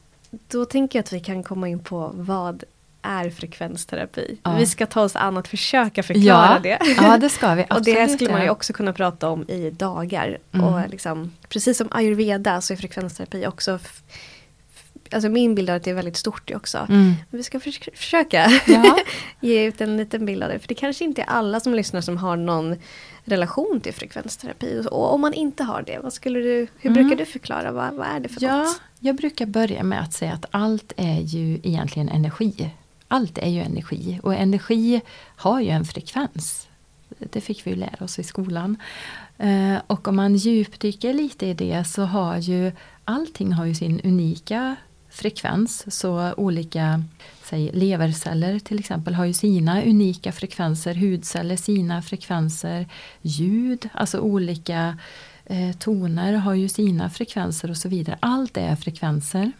[0.49, 2.65] då tänker jag att vi kan komma in på vad
[3.03, 4.39] är frekvensterapi?
[4.43, 4.57] Ja.
[4.57, 6.79] Vi ska ta oss an att försöka förklara Ja, det.
[6.97, 7.63] ja, det ska vi.
[7.71, 10.39] Och det här skulle man ju också kunna prata om i dagar.
[10.53, 10.67] Mm.
[10.67, 13.79] Och liksom, precis som ayurveda så är frekvensterapi också
[15.15, 16.79] Alltså min bild är att det är väldigt stort det också.
[16.79, 17.05] Mm.
[17.31, 18.99] Men vi ska förs- försöka Ja.
[19.41, 20.59] ge ut en liten bild av det.
[20.59, 22.77] För det kanske inte är alla som lyssnar som har någon
[23.25, 24.83] relation till frekvensterapi.
[24.91, 27.03] Och om man inte har det, vad skulle du, hur Mm.
[27.09, 27.73] brukar du förklara?
[27.73, 28.81] Vad, vad är det för Ja, något?
[29.01, 32.71] jag brukar börja med att säga att allt är ju egentligen energi.
[33.09, 35.01] Allt är ju energi och energi
[35.37, 36.69] har ju en frekvens.
[37.19, 38.77] Det fick vi ju lära oss i skolan.
[39.39, 42.73] Eh, och om man djupdyker lite i det så har ju
[43.05, 44.77] allting har ju sin unika
[45.17, 45.85] frekvens.
[45.89, 47.05] Så olika
[47.45, 52.87] säg, leverceller till exempel har ju sina unika frekvenser, hudceller sina frekvenser,
[53.23, 54.99] ljud, alltså olika
[55.45, 58.19] eh, toner har ju sina frekvenser och så vidare.
[58.21, 59.53] Allt är frekvenser.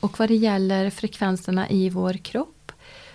[0.00, 2.72] Och vad det gäller frekvenserna i vår kropp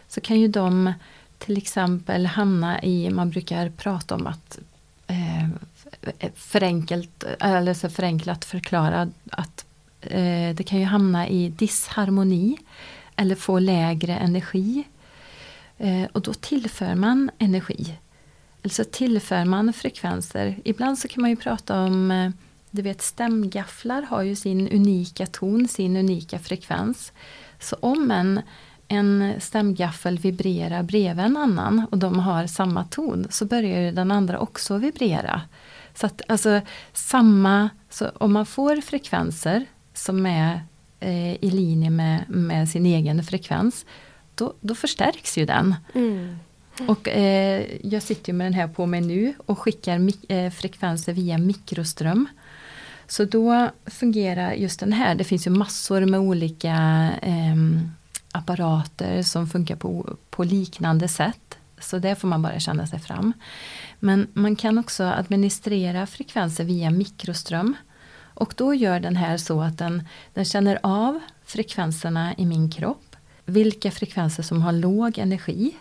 [0.08, 0.94] så kan ju de
[1.38, 4.60] till exempel hamna i, man brukar prata om att
[5.08, 5.50] eh,
[6.36, 9.67] förenkelt, eller så förenklat förklara att
[10.02, 12.58] eh, det kan ju hamna i disharmoni
[13.16, 14.84] eller få lägre energi.
[15.78, 17.98] Eh, och då tillför man energi.
[18.64, 20.60] Alltså tillför man frekvenser.
[20.64, 22.32] Ibland så kan man ju prata om eh,
[22.72, 27.12] du vet stämgafflar har ju sin unika ton, sin unika frekvens.
[27.60, 28.42] Så om en,
[28.88, 34.12] en stämgaffel vibrerar bredvid en annan och de har samma ton så börjar ju den
[34.12, 35.42] andra också vibrera.
[35.94, 36.62] Så att alltså
[36.94, 39.66] samma, så om man får frekvenser
[39.98, 40.62] som är
[41.00, 43.86] eh, i linje med, med sin egen frekvens
[44.36, 45.76] då, då förstärks ju den.
[45.96, 46.38] Mm.
[46.88, 51.38] Och eh, jag sitter med den här på mig nu och skickar eh, frekvenser via
[51.38, 52.28] mikroström.
[53.08, 56.74] Så då fungerar just den här, det finns ju massor med olika
[57.22, 57.92] ehm,
[58.32, 61.58] apparater som funkar på, på liknande sätt.
[61.80, 63.34] Så där får man bara känna sig fram.
[64.00, 67.76] Men man kan också administrera frekvenser via mikroström.
[68.38, 73.16] Och då gör den här så att den, den känner av frekvenserna i min kropp.
[73.46, 75.76] Vilka frekvenser som har låg energi.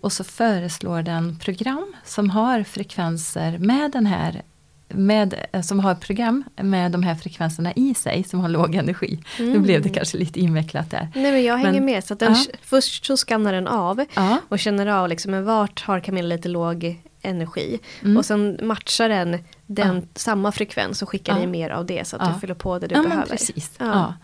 [0.00, 4.42] Och så föreslår den program som har frekvenser med den här
[4.88, 9.18] med, eh, som har program med de här frekvenserna i sig som har låg energi.
[9.38, 11.08] Nu blev det kanske lite invecklat där.
[11.14, 12.04] Nej men jag hänger Men- med.
[12.04, 12.58] Så att den, ja.
[12.62, 17.00] Först så skannar den av Ja, och känner av liksom, vart har Camilla lite låg
[17.22, 17.80] energi.
[18.02, 18.16] Mm.
[18.16, 20.02] Och sen matchar den, den Ja.
[20.14, 21.38] samma frekvens och skickar Ja.
[21.38, 22.32] dig mer av det så att Ja.
[22.34, 23.30] du fyller på det du ja men behöver.
[23.30, 23.70] precis.
[23.78, 24.14] Ja.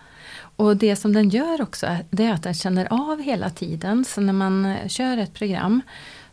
[0.57, 4.05] Och det som den gör också är- det är att den känner av hela tiden.
[4.05, 5.83] Så när man kör ett program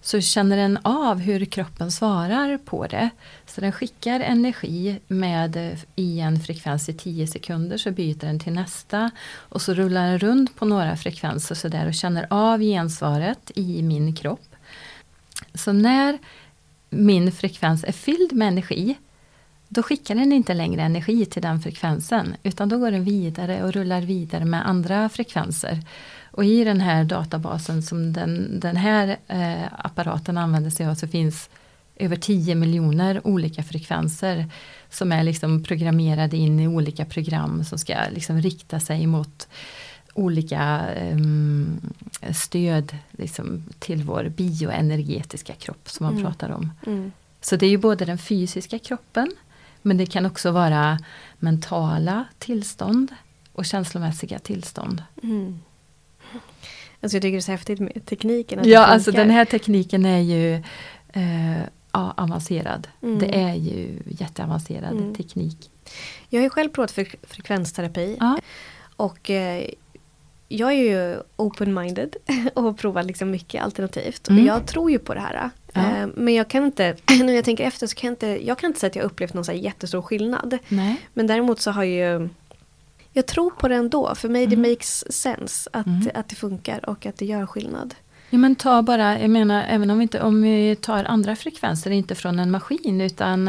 [0.01, 3.09] så känner den av hur kroppen svarar på det.
[3.45, 8.53] Så den skickar energi med i en frekvens i 10 sekunder så byter den till
[8.53, 9.11] nästa.
[9.35, 13.81] Och så rullar den runt på några frekvenser så där och känner av gensvaret i
[13.81, 14.55] min kropp.
[15.53, 16.17] Så när
[16.89, 18.97] min frekvens är fylld med energi
[19.69, 23.73] då skickar den inte längre energi till den frekvensen utan då går den vidare och
[23.73, 25.83] rullar vidare med andra frekvenser.
[26.31, 31.07] Och i den här databasen som den, den här eh, apparaten använder sig av så
[31.07, 31.49] finns
[31.95, 34.45] över 10 miljoner olika frekvenser
[34.89, 39.47] som är liksom programmerade in i olika program som ska liksom rikta sig mot
[40.17, 40.59] olika
[40.95, 41.81] ehm,
[42.35, 46.25] stöd liksom, till vår bioenergetiska kropp som man Mm.
[46.25, 46.71] pratar om.
[46.85, 47.11] Mm.
[47.41, 49.31] Så det är ju både den fysiska kroppen
[49.81, 50.99] men det kan också vara
[51.39, 53.11] mentala tillstånd
[53.53, 55.03] och känslomässiga tillstånd.
[55.23, 55.59] Mm.
[57.01, 58.59] Alltså jag tycker det är så häftigt med tekniken.
[58.63, 60.53] Ja, alltså den här tekniken är ju
[61.13, 61.59] eh,
[61.91, 62.87] ja, avancerad.
[63.01, 63.19] Mm.
[63.19, 65.15] Det är ju jätteavancerad Mm.
[65.15, 65.71] teknik.
[66.29, 68.17] Jag har ju själv provat fre- frekvensterapi.
[68.19, 68.39] Ja.
[68.95, 69.69] Och eh,
[70.47, 72.15] jag är ju open-minded
[72.53, 74.29] och provar liksom mycket alternativt.
[74.29, 74.41] Mm.
[74.41, 75.49] Och jag tror ju på det här.
[75.73, 75.81] Ja.
[75.81, 78.67] Eh, Men jag kan inte, när jag tänker efter så kan jag inte, jag kan
[78.67, 80.57] inte säga att jag upplevt någon så jättestor skillnad.
[80.67, 81.01] Nej.
[81.13, 82.29] Men däremot så har ju
[83.13, 84.15] jag tror på det ändå.
[84.15, 84.71] För mig det Mm.
[84.71, 86.07] makes sense att, Mm.
[86.13, 87.95] att det funkar och att det gör skillnad.
[88.29, 91.91] Ja, men ta bara, jag menar även om vi, inte, om vi tar andra frekvenser,
[91.91, 93.47] inte från en maskin utan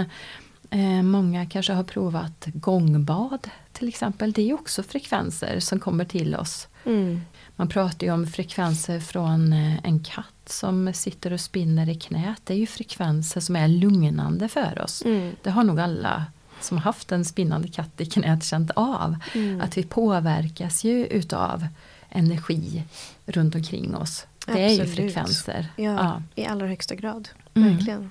[0.70, 4.32] eh, många kanske har provat gångbad till exempel.
[4.32, 6.68] Det är ju också frekvenser som kommer till oss.
[6.88, 7.20] Mm.
[7.56, 12.40] Man pratar ju om frekvenser från eh, en katt som sitter och spinner i knät.
[12.44, 15.02] Det är ju frekvenser som är lugnande för oss.
[15.04, 15.36] Mm.
[15.42, 16.24] Det har nog alla
[16.60, 19.16] som har haft en spinnande katt i knät känt av.
[19.34, 19.60] Mm.
[19.60, 21.66] Att vi påverkas ju utav
[22.10, 22.84] energi
[23.26, 24.26] runt omkring oss.
[24.46, 24.94] Det är ju Absolut.
[24.96, 25.66] frekvenser.
[25.76, 26.22] Ja, Ja.
[26.42, 27.28] i allra högsta grad.
[27.54, 27.76] Mm.
[27.76, 28.10] Verkligen.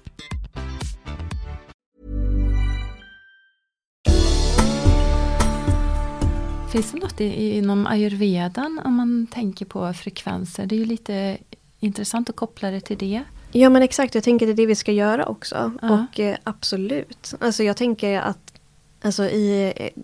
[6.71, 10.65] Finns det något i, inom ayurvedan om man tänker på frekvenser?
[10.65, 11.37] Det är ju lite
[11.79, 13.23] intressant att koppla det till det.
[13.51, 15.71] Ja men exakt, jag tänker det är det vi ska göra också.
[15.81, 16.05] Ja.
[16.09, 17.33] Och eh, absolut.
[17.39, 18.51] Alltså jag tänker att
[19.03, 20.03] Alltså i, eh,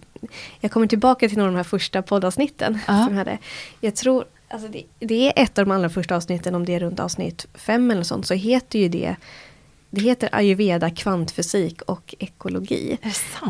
[0.59, 2.79] jag kommer tillbaka till några av de här första poddavsnitten.
[2.87, 3.05] Ja.
[3.05, 3.37] Som jag, hade.
[3.81, 6.79] jag tror, alltså det, det är ett av de allra första avsnitten, om det är
[6.79, 9.15] runt avsnitt fem eller sånt, så heter ju det
[9.89, 12.97] det heter ayurveda, kvantfysik och ekologi.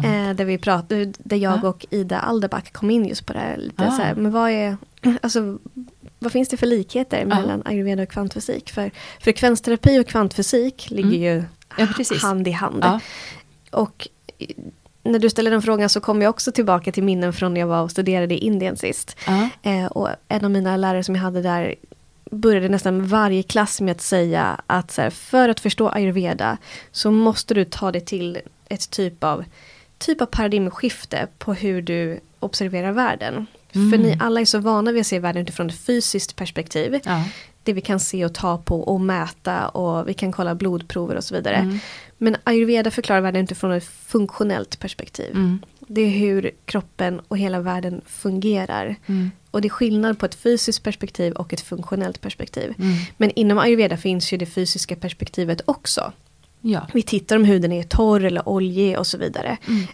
[0.04, 1.70] Eh, där, vi pratade, där jag Ja.
[1.70, 3.58] och Ida Alderback kom in just på det här.
[3.58, 3.92] Lite Ah.
[3.92, 4.78] så här, men vad är,
[5.22, 5.58] alltså,
[6.20, 7.26] vad finns det för likheter Ja.
[7.26, 8.70] mellan ayurveda och kvantfysik?
[8.72, 11.22] För frekvensterapi och kvantfysik ligger Mm.
[11.22, 11.44] ju
[11.78, 11.88] Ja,
[12.22, 12.80] hand i hand.
[12.84, 13.00] Ja.
[13.72, 14.08] Och
[15.04, 17.68] när du ställer den frågan så kommer jag också tillbaka till minnen från när jag
[17.68, 19.18] var och studerade i Indien sist.
[19.28, 19.50] Ja.
[19.64, 21.76] Eh, och en av mina lärare som jag hade där
[22.32, 26.58] började nästan varje klass med att säga att här, för att förstå ayurveda
[26.92, 29.44] så måste du ta dig till ett typ av,
[29.98, 33.46] typ av paradigmskifte på hur du observerar världen.
[33.72, 33.92] Mm.
[33.92, 37.00] För ni alla är så vana vid att se världen utifrån ett fysiskt perspektiv.
[37.04, 37.24] Ja.
[37.64, 41.24] Det vi kan se och ta på och mäta och vi kan kolla blodprover och
[41.24, 41.56] så vidare.
[41.56, 41.80] Mm.
[42.18, 45.32] Men ayurveda förklarar världen utifrån ett funktionellt perspektiv.
[45.32, 45.60] Mm.
[45.88, 48.96] Det är hur kroppen och hela världen fungerar.
[49.06, 49.32] Mm.
[49.52, 52.74] Och det är skillnad på ett fysiskt perspektiv och ett funktionellt perspektiv.
[52.78, 52.94] Mm.
[53.18, 56.12] Men inom ayurveda finns ju det fysiska perspektivet också.
[56.62, 56.88] Ja.
[56.94, 59.58] Vi tittar om huden är torr eller oljig och så vidare.
[59.68, 59.88] Mm.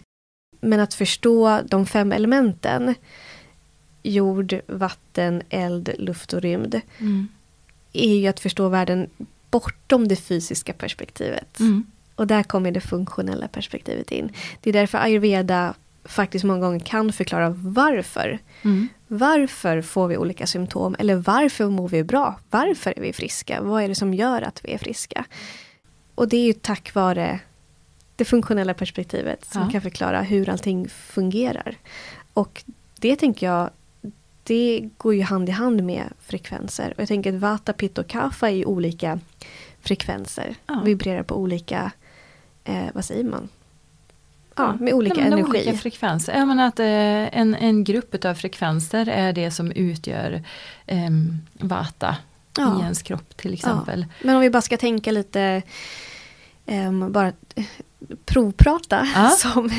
[0.60, 2.94] Men att förstå de fem elementen,
[4.02, 7.28] jord, vatten, eld, luft och rymd, Mm.
[7.92, 9.10] är ju att förstå världen
[9.50, 11.60] bortom det fysiska perspektivet.
[11.60, 11.86] Mm.
[12.14, 14.32] Och där kommer det funktionella perspektivet in.
[14.60, 15.74] Det är därför ayurveda
[16.04, 18.38] faktiskt många gånger kan förklara varför.
[18.62, 18.88] Mm.
[19.08, 20.96] Varför får vi olika symptom?
[20.98, 22.38] Eller varför mår vi bra?
[22.50, 23.62] Varför är vi friska?
[23.62, 25.24] Vad är det som gör att vi är friska?
[26.14, 27.40] Och det är ju tack vare
[28.16, 29.70] det funktionella perspektivet som Ja.
[29.70, 31.76] kan förklara hur allting fungerar.
[32.32, 32.64] Och
[32.98, 33.70] det tänker jag,
[34.42, 36.92] det går ju hand i hand med frekvenser.
[36.96, 39.20] Och jag tänker att vata, pitta och kapha är ju olika
[39.80, 40.54] frekvenser.
[40.66, 40.80] Ja.
[40.84, 41.90] Vibrerar på olika,
[42.64, 43.48] eh, vad säger man?
[44.56, 45.50] Ja, med olika Ja, men energi.
[45.50, 46.38] Olika frekvenser.
[46.38, 50.42] Jag menar att eh, en, en grupp av frekvenser är det som utgör
[50.86, 52.16] em, vata
[52.58, 52.78] Ja.
[52.78, 54.06] i ens kropp till exempel.
[54.22, 55.62] Men om vi bara ska tänka lite,
[56.66, 57.64] ehm, bara eh,
[58.26, 59.28] provprata, Ja.
[59.38, 59.70] som,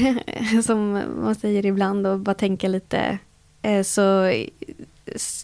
[0.64, 3.18] som man säger ibland, och bara tänka lite.
[3.62, 4.48] Eh, så eh,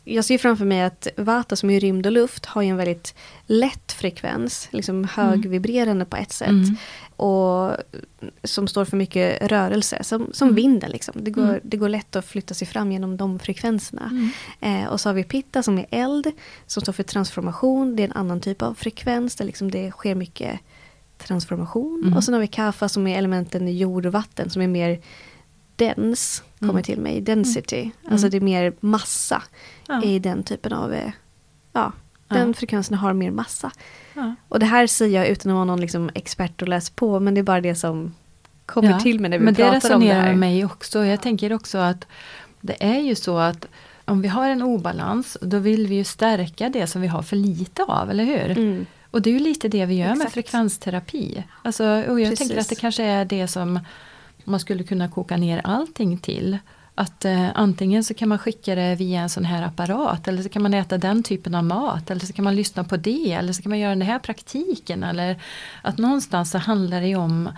[0.04, 3.16] jag ser framför mig att Vata som är rymd och luft har ju en väldigt
[3.46, 6.50] lätt frekvens, liksom högvibrerande på ett sätt.
[6.50, 6.76] Mm.
[7.16, 7.72] Och
[8.44, 10.56] som står för mycket rörelse, som, som Mm.
[10.56, 10.92] vinden.
[10.92, 11.24] Liksom.
[11.24, 11.60] Det, går, Mm.
[11.64, 14.12] det går lätt att flytta sig fram genom de frekvenserna.
[14.12, 14.30] Mm.
[14.84, 16.32] Eh, och så har vi pitta som är eld,
[16.68, 17.96] som står för transformation.
[17.96, 20.60] Det är en annan typ av frekvens, där liksom det sker mycket
[21.18, 22.02] transformation.
[22.04, 22.18] Mm.
[22.18, 25.00] Och sen har vi kaffa som är elementen jord och vatten, som är mer
[25.86, 26.84] dens, kommer Mm.
[26.84, 27.92] till mig, density.
[28.12, 29.44] Alltså det är mer massa
[29.88, 30.04] Ja.
[30.04, 31.12] i den typen av, eh,
[31.74, 31.92] ja,
[32.28, 32.36] Ja.
[32.36, 33.72] den frekvensen har mer massa.
[34.14, 34.36] Ja.
[34.50, 37.34] Och det här säger jag utan att vara någon liksom expert och läs på, men
[37.34, 38.14] det är bara det som
[38.66, 40.30] kommer Ja, till mig när vi Men det pratar om det resonerar här.
[40.30, 41.06] med mig också.
[41.06, 42.08] Jag tänker också att
[42.62, 43.66] det är ju så att
[44.06, 47.36] om vi har en obalans, då vill vi ju stärka det som vi har för
[47.36, 48.52] lite av, eller hur?
[48.58, 48.86] Mm.
[49.12, 50.34] Och det är ju lite det vi gör med Exakt.
[50.34, 51.44] frekvensterapi.
[51.64, 52.40] Alltså, och jag Precis.
[52.40, 53.80] tänker att det kanske är det som
[54.46, 56.58] man skulle kunna koka ner allting till.
[56.96, 60.50] Att eh, antingen så kan man skicka det via en sån här apparat eller så
[60.50, 63.54] kan man äta den typen av mat eller så kan man lyssna på det eller
[63.54, 65.42] så kan man göra den här praktiken eller
[65.82, 67.50] att någonstans så handlar det om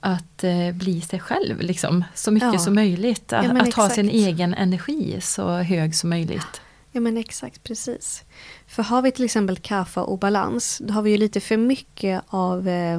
[0.00, 2.58] att eh, bli sig själv liksom, så mycket Ja.
[2.58, 3.32] som möjligt.
[3.32, 6.60] Att, Ja, att ha sin egen energi så hög som möjligt.
[6.92, 8.24] Ja men exakt, precis.
[8.66, 12.22] För har vi till exempel kaffe och obalans, då har vi ju lite för mycket
[12.28, 12.98] av eh,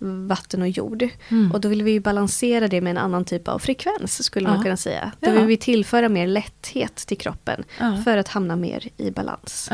[0.00, 1.08] vatten och jord.
[1.28, 1.52] Mm.
[1.52, 4.62] Och då vill vi balansera det med en annan typ av frekvens, skulle man Ja.
[4.62, 5.12] kunna säga.
[5.20, 5.34] Då Ja.
[5.34, 7.96] vill vi tillföra mer lätthet till kroppen Ja.
[8.04, 9.70] för att hamna mer i balans.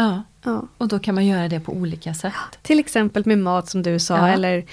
[0.78, 2.32] Och då kan man göra det på olika sätt.
[2.62, 4.64] Till exempel med mat som du sa, eller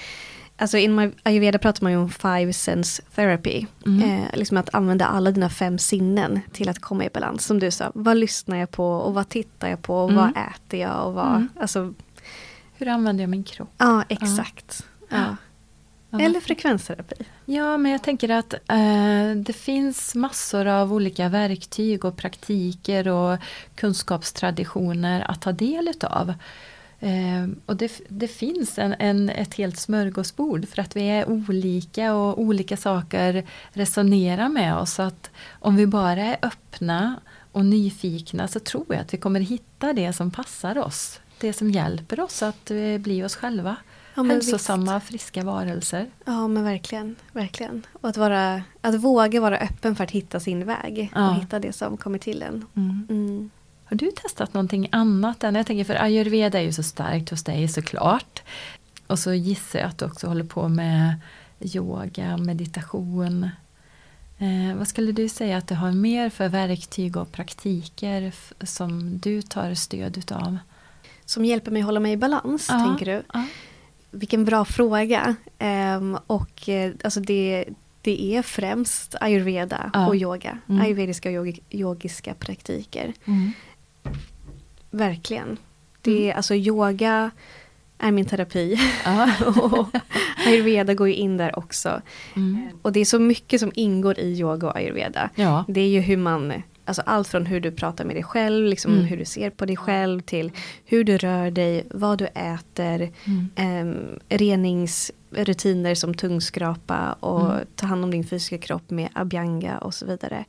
[0.56, 3.66] Alltså inom ayurveda pratar man ju om five sense therapy.
[3.86, 4.02] Mm.
[4.10, 7.44] Eh, liksom att använda alla dina fem sinnen till att komma i balans.
[7.46, 10.22] Som du sa, vad lyssnar jag på och vad tittar jag på och Mm.
[10.22, 11.26] vad äter jag och vad...
[11.28, 11.48] Mm.
[11.60, 11.94] Alltså,
[12.76, 13.68] Hur använder jag min kropp?
[13.78, 14.86] ja exakt.
[15.08, 15.36] Ja.
[16.10, 16.20] Ja.
[16.20, 17.14] Eller frekvensterapi.
[17.44, 23.38] Ja, men jag tänker att eh, det finns massor av olika verktyg och praktiker och
[23.74, 26.34] kunskapstraditioner att ta del utav.
[27.00, 32.14] Eh, och det, det finns en, en, ett helt smörgåsbord för att vi är olika
[32.14, 34.94] och olika saker resonerar med oss.
[34.94, 37.20] Så att om vi bara är öppna
[37.52, 41.20] och nyfikna så tror jag att vi kommer hitta det som passar oss.
[41.40, 43.76] Det som hjälper oss att eh, bli oss själva.
[44.14, 46.06] Ja, Hälsosamma, friska varelser.
[46.24, 47.16] Ja men verkligen.
[47.32, 47.86] verkligen.
[47.92, 51.12] Och att, vara, att våga vara öppen för att hitta sin väg.
[51.14, 51.30] Ja.
[51.30, 52.66] Och hitta det som kommer till en.
[52.76, 53.06] Mm.
[53.10, 53.50] Mm.
[53.84, 57.44] Har du testat någonting annat än, jag tänker för ayurveda är ju så starkt hos
[57.44, 58.42] dig såklart.
[59.06, 61.14] Och så gissar jag att du också håller på med
[61.60, 63.50] yoga, meditation.
[64.38, 69.42] Eh, vad skulle du säga att du har mer för verktyg och praktiker som du
[69.42, 70.58] tar stöd utav?
[71.24, 73.22] Som hjälper mig att hålla mig i balans, Ja, tänker du?
[73.32, 73.44] Ja.
[74.14, 75.34] Vilken bra fråga.
[75.58, 77.64] Ehm, och eh, alltså det,
[78.02, 80.06] det är främst ayurveda Ja.
[80.08, 80.58] och yoga.
[80.68, 80.82] Mm.
[80.82, 83.12] Ayurvediska och yogi, yogiska praktiker.
[83.24, 83.52] Mm.
[84.90, 85.56] Verkligen.
[86.02, 87.30] Det är, Alltså yoga
[87.98, 88.80] är min terapi.
[89.46, 89.86] Och
[90.46, 92.02] ayurveda går ju in där också.
[92.36, 92.66] Mm.
[92.82, 95.30] Och det är så mycket som ingår i yoga och ayurveda.
[95.34, 95.64] ja.
[95.68, 96.52] Det är ju hur man,
[96.84, 99.04] alltså allt från hur du pratar med dig själv, liksom Mm.
[99.04, 100.52] hur du ser på dig själv till
[100.84, 103.48] hur du rör dig, vad du äter, Mm.
[103.56, 107.66] em, reningsrutiner som tungskrapa och Mm.
[107.76, 110.44] ta hand om din fysiska kropp med abhyanga och så vidare.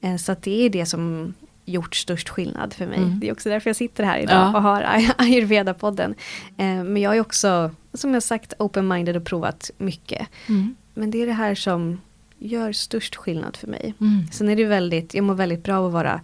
[0.00, 1.34] Eh, så det är det som
[1.64, 2.98] gjort störst skillnad för mig.
[2.98, 3.20] Mm.
[3.20, 4.56] Det är också därför jag sitter här idag Ja.
[4.56, 6.14] och har ay- ayurveda-podden.
[6.56, 10.28] Eh, men jag är också, som jag sagt, open-minded och provat mycket.
[10.48, 10.74] Mm.
[10.94, 12.00] Men det är det här som
[12.38, 13.94] gör störst skillnad för mig.
[14.00, 14.26] Mm.
[14.32, 16.20] Sen är det väldigt, jag mår väldigt bra av att vara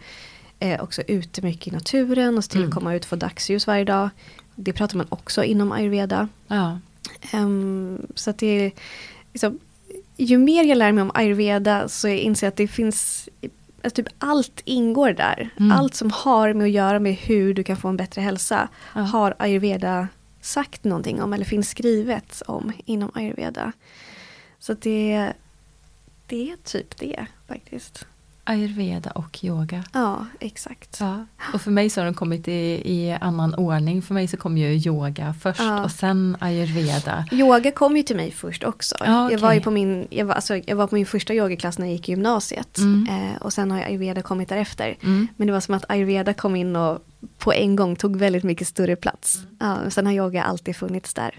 [0.59, 2.69] eh, också ute mycket i naturen och se till Mm.
[2.69, 4.09] att komma ut och få dagsljus varje dag.
[4.55, 6.29] Det pratar man också inom ayurveda.
[6.49, 6.79] Ja.
[7.33, 8.73] Ehm, så att det är,
[9.33, 9.59] liksom,
[10.17, 13.29] ju mer jag lär mig om ayurveda så jag inser jag att det finns,
[13.85, 15.51] alltså typ allt ingår där.
[15.59, 15.73] Mm.
[15.73, 19.01] Allt som har med att göra med hur du kan få en bättre hälsa Ja.
[19.01, 20.09] har ayurveda
[20.41, 23.73] sagt någonting om eller finns skrivet om inom ayurveda.
[24.59, 25.33] Så att det,
[26.27, 28.07] det är typ det faktiskt.
[28.45, 29.85] Ayurveda och yoga.
[29.93, 30.97] Ja, exakt.
[31.01, 31.27] Ja.
[31.55, 34.03] Och för mig så har de kommit i, i annan ordning.
[34.03, 35.85] För mig så kom ju yoga först Ja.
[35.85, 37.25] och sen ayurveda.
[37.33, 38.95] Yoga kom ju till mig först också.
[39.01, 41.79] Ja, jag, var ju på min, jag, var, alltså, jag var på min första yogaklass
[41.79, 42.79] när jag gick i gymnasiet.
[42.79, 43.09] Mm.
[43.11, 44.97] Eh, och sen har ayurveda kommit därefter.
[45.03, 45.29] Mm.
[45.37, 47.05] Men det var som att ayurveda kom in och
[47.39, 49.39] på en gång tog väldigt mycket större plats.
[49.59, 51.35] Ja, sen har yoga alltid funnits där.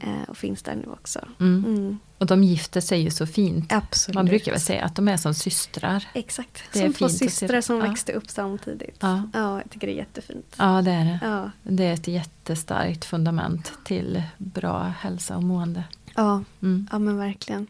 [0.00, 1.20] Eh, och finns där nu också.
[1.40, 1.98] Mm.
[2.18, 3.72] Och de gifter sig ju så fint.
[3.72, 4.14] Absolut.
[4.14, 6.04] Man brukar väl säga att de är som systrar.
[6.14, 6.62] Exakt.
[6.72, 7.82] Det som två systrar som Ja.
[7.88, 8.96] växte upp samtidigt.
[9.00, 9.22] Ja.
[9.32, 10.54] ja, jag tycker det är jättefint.
[10.58, 11.18] Ja, det är det.
[11.22, 15.84] Ja, Det är ett jättestarkt fundament till bra hälsa och mående.
[16.14, 16.88] ja, Mm.
[16.92, 17.66] ja men verkligen.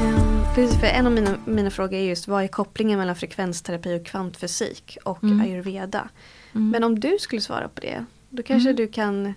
[0.00, 3.98] Ehm, Precis, för en av mina, mina frågor är just vad är kopplingen mellan frekvensterapi
[4.00, 5.40] och kvantfysik och Mm.
[5.40, 6.08] ayurveda?
[6.56, 6.70] Mm.
[6.70, 8.76] Men om du skulle svara på det, då kanske Mm.
[8.76, 9.34] du kan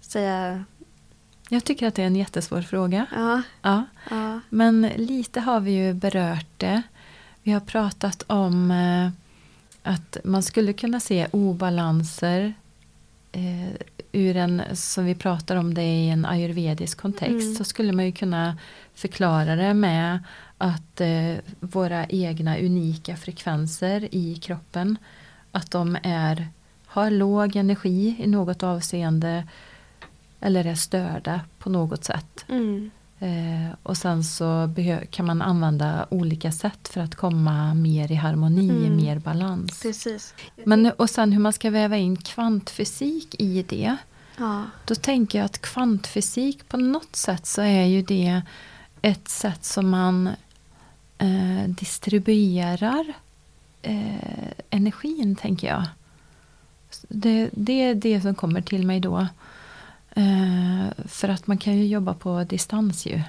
[0.00, 0.64] säga
[1.48, 3.06] Jag tycker att det är en jättesvår fråga.
[3.14, 3.84] ja, Ja.
[4.10, 6.82] ja, Men lite har vi ju berört det.
[7.42, 9.08] Vi har pratat om eh,
[9.82, 12.54] att man skulle kunna se obalanser
[13.32, 13.72] eh,
[14.12, 17.54] ur en, som vi pratar om det i en ayurvedisk kontext, Mm.
[17.54, 18.56] så skulle man ju kunna
[18.94, 20.18] förklara det med
[20.58, 24.96] att eh, våra egna unika frekvenser i kroppen,
[25.52, 26.48] att de är,
[26.86, 29.48] har låg energi i något avseende
[30.40, 32.44] eller är störda på något sätt.
[32.48, 32.90] mm,
[33.22, 34.74] Eh, och sen så
[35.10, 38.96] kan man använda olika sätt för att komma mer i harmoni, mm.
[38.96, 39.82] mer balans.
[39.82, 40.34] Precis.
[40.64, 43.96] Men, och sen hur man ska väva in kvantfysik i det.
[44.36, 44.64] Ja.
[44.84, 48.42] Då tänker jag att kvantfysik på något sätt så är ju det
[49.02, 50.30] ett sätt som man
[51.18, 53.14] eh, distribuerar
[53.82, 55.84] eh, energin, tänker jag.
[57.08, 59.26] Det, det, är det som kommer till mig då.
[60.10, 63.22] Eh, för att man kan ju jobba på distans ju.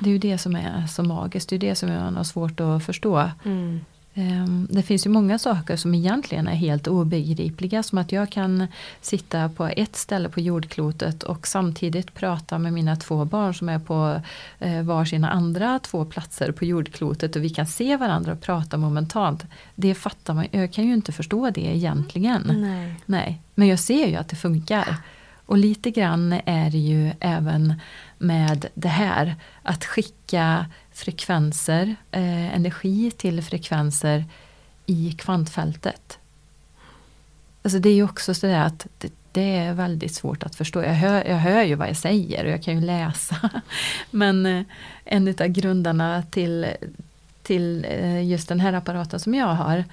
[0.00, 1.48] Det är ju det som är så magiskt.
[1.48, 3.30] Det är det som man har svårt att förstå.
[3.44, 3.80] Mm.
[4.18, 7.82] Ehm, det finns ju många saker som egentligen är helt obegripliga.
[7.82, 8.66] Som att jag kan
[9.00, 13.78] sitta på ett ställe på jordklotet och samtidigt prata med mina två barn som är
[13.78, 14.20] på
[14.58, 17.36] eh, varsina andra två platser på jordklotet.
[17.36, 19.44] Och vi kan se varandra och prata momentant.
[19.74, 22.42] Det fattar man Jag kan ju inte förstå det egentligen.
[22.60, 22.94] Nej.
[23.06, 23.42] Nej.
[23.54, 24.96] Men jag ser ju att det funkar.
[25.46, 27.74] Och lite grann är det ju även
[28.18, 29.34] med det här.
[29.62, 30.66] Att skicka
[30.96, 34.24] frekvenser, eh, energi till frekvenser
[34.86, 36.18] i kvantfältet.
[37.62, 40.82] Alltså det är ju också så att det, det, är väldigt svårt att förstå.
[40.82, 43.50] Jag hör, jag hör ju vad jag säger och jag kan ju läsa.
[44.10, 44.64] Men eh,
[45.04, 46.66] en av grundarna till,
[47.42, 49.84] till eh, just den här apparaten som jag har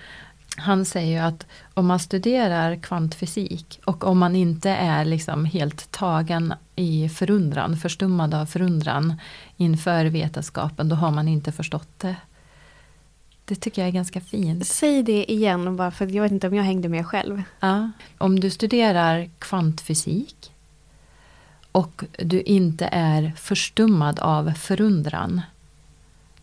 [0.58, 5.92] han säger ju att om man studerar kvantfysik och om man inte är liksom helt
[5.92, 9.14] tagen i förundran, förstummad av förundran
[9.58, 12.16] inför vetenskapen, då har man inte förstått det.
[13.46, 14.68] Det tycker jag är ganska fint.
[14.68, 17.44] Säg det igen, bara för jag vet inte om jag hängde med själv.
[17.60, 20.52] Ja, om du studerar kvantfysik
[21.72, 25.42] och du inte är förstummad av förundran,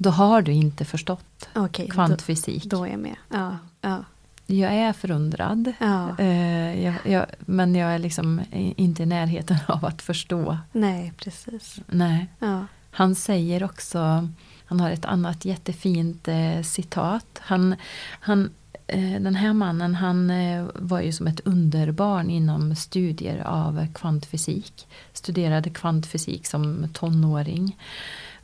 [0.02, 2.64] då har du inte förstått okay, kvantfysik.
[2.64, 3.16] Då, då är jag med.
[3.28, 4.04] Ja, ja.
[4.46, 5.72] Jag är förundrad.
[5.78, 6.18] Ja.
[6.18, 10.58] Eh, jag, jag, men jag är liksom inte i närheten av att förstå.
[10.72, 11.80] Nej, precis.
[11.86, 12.26] Nej.
[12.38, 12.66] Ja.
[12.90, 14.28] Han säger också,
[14.64, 17.38] han har ett annat jättefint eh, citat.
[17.38, 17.74] Han,
[18.20, 18.50] han,
[18.86, 24.86] eh, den här mannen han eh, var ju som ett underbarn inom studier av kvantfysik.
[25.12, 27.76] Studerade kvantfysik som tonåring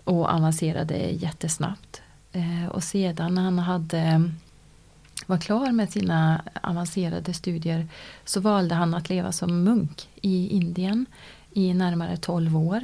[0.07, 2.03] och avancerade jättesnabbt.
[2.33, 4.31] Eh, och sedan när han hade
[5.27, 7.89] var klar med sina avancerade studier
[8.25, 11.07] så valde han att leva som munk i Indien
[11.53, 12.81] i närmare 12 år.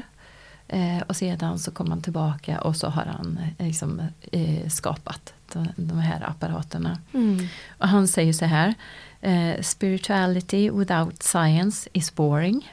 [0.68, 4.02] Eh, och sedan så kom han tillbaka och så har han eh, liksom,
[4.32, 5.34] eh, skapat
[5.76, 6.98] de, här apparaterna.
[7.14, 7.46] Mm.
[7.78, 8.74] Och han säger så här.
[9.20, 12.72] Eh, Spirituality without science is boring.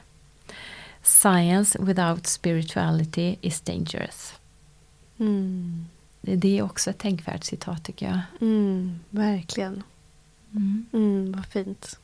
[1.02, 4.39] Science without spirituality is dangerous.
[5.20, 5.86] Mm.
[6.20, 8.20] Det är också ett tänkvärt citat tycker jag.
[8.40, 9.82] Mm, verkligen.
[10.52, 10.86] Mm.
[10.92, 11.98] Mm, vad fint.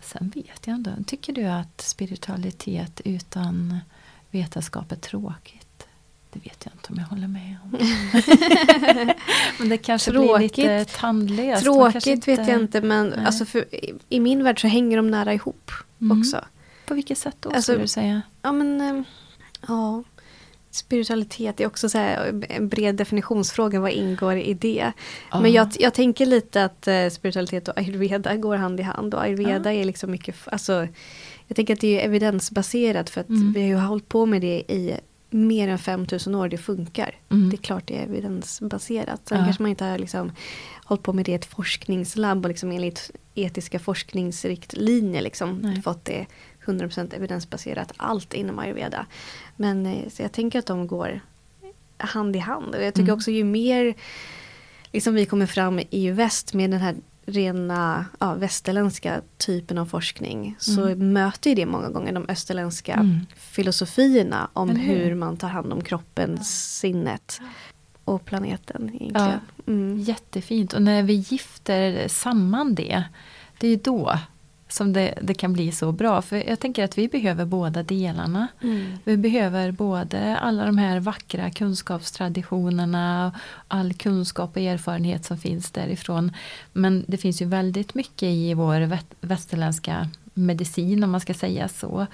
[0.00, 0.90] Sen vet jag ändå.
[1.06, 3.78] Tycker du att spiritualitet utan
[4.30, 5.86] vetenskap är tråkigt?
[6.30, 7.70] Det vet jag inte om jag håller med om.
[9.58, 10.54] men det kanske tråkigt.
[10.54, 11.62] blir lite tandlöst.
[11.62, 12.36] Tråkigt inte...
[12.36, 13.64] vet jag inte men alltså för,
[14.08, 16.20] i min värld så hänger de nära ihop mm.
[16.20, 16.44] också.
[16.86, 18.22] På vilket sätt då alltså, skulle du säga?
[18.42, 19.02] Ja men eh,
[19.68, 20.02] ja
[20.74, 23.80] spiritualitet är också så en bred definitionsfråga.
[23.80, 24.92] Vad ingår i det?
[25.34, 25.42] Uh.
[25.42, 29.14] Men jag, jag tänker lite att uh, spiritualitet och ayurveda går hand i hand.
[29.14, 29.80] Och ayurveda uh.
[29.80, 30.88] är liksom mycket, alltså,
[31.46, 33.52] jag tänker att det är evidensbaserat för att mm.
[33.52, 34.96] vi har ju hållit på med det i
[35.30, 37.14] mer än 5000 år, det funkar.
[37.30, 37.50] Mm.
[37.50, 39.20] Det är klart det är evidensbaserat.
[39.28, 40.32] Sen kanske man inte har liksom
[40.84, 46.26] hållit på med det i ett forskningslabb och liksom enligt etiska forskningsriktlinjer liksom fått det
[46.64, 49.06] 100% evidensbaserat allt inom ayurveda.
[49.56, 51.20] Men eh, så jag tänker att de går
[51.96, 52.74] hand i hand.
[52.74, 53.16] Och jag tycker mm.
[53.16, 53.94] också ju mer
[54.92, 56.94] liksom vi kommer fram i väst med den här
[57.26, 61.12] rena ja, västerländska typen av forskning så mm.
[61.12, 63.20] möter ju det många gånger de österländska mm.
[63.36, 65.04] filosofierna om hur?
[65.04, 65.14] hur?
[65.14, 66.44] man tar hand om kroppen, ja.
[66.44, 67.40] sinnet
[68.04, 68.90] och planeten.
[68.94, 69.40] Egentligen.
[69.66, 70.00] Ja, mm.
[70.00, 73.04] Jättefint och när vi gifter samman det,
[73.58, 74.18] det är då
[74.68, 76.22] som det, det, kan bli så bra.
[76.22, 78.48] För jag tänker att vi behöver båda delarna.
[78.62, 78.98] Mm.
[79.04, 83.32] Vi behöver både alla de här vackra kunskapstraditionerna,
[83.68, 86.32] all kunskap och erfarenhet som finns därifrån.
[86.72, 92.06] Men det finns ju väldigt mycket i vår västerländska medicin om man ska säga så.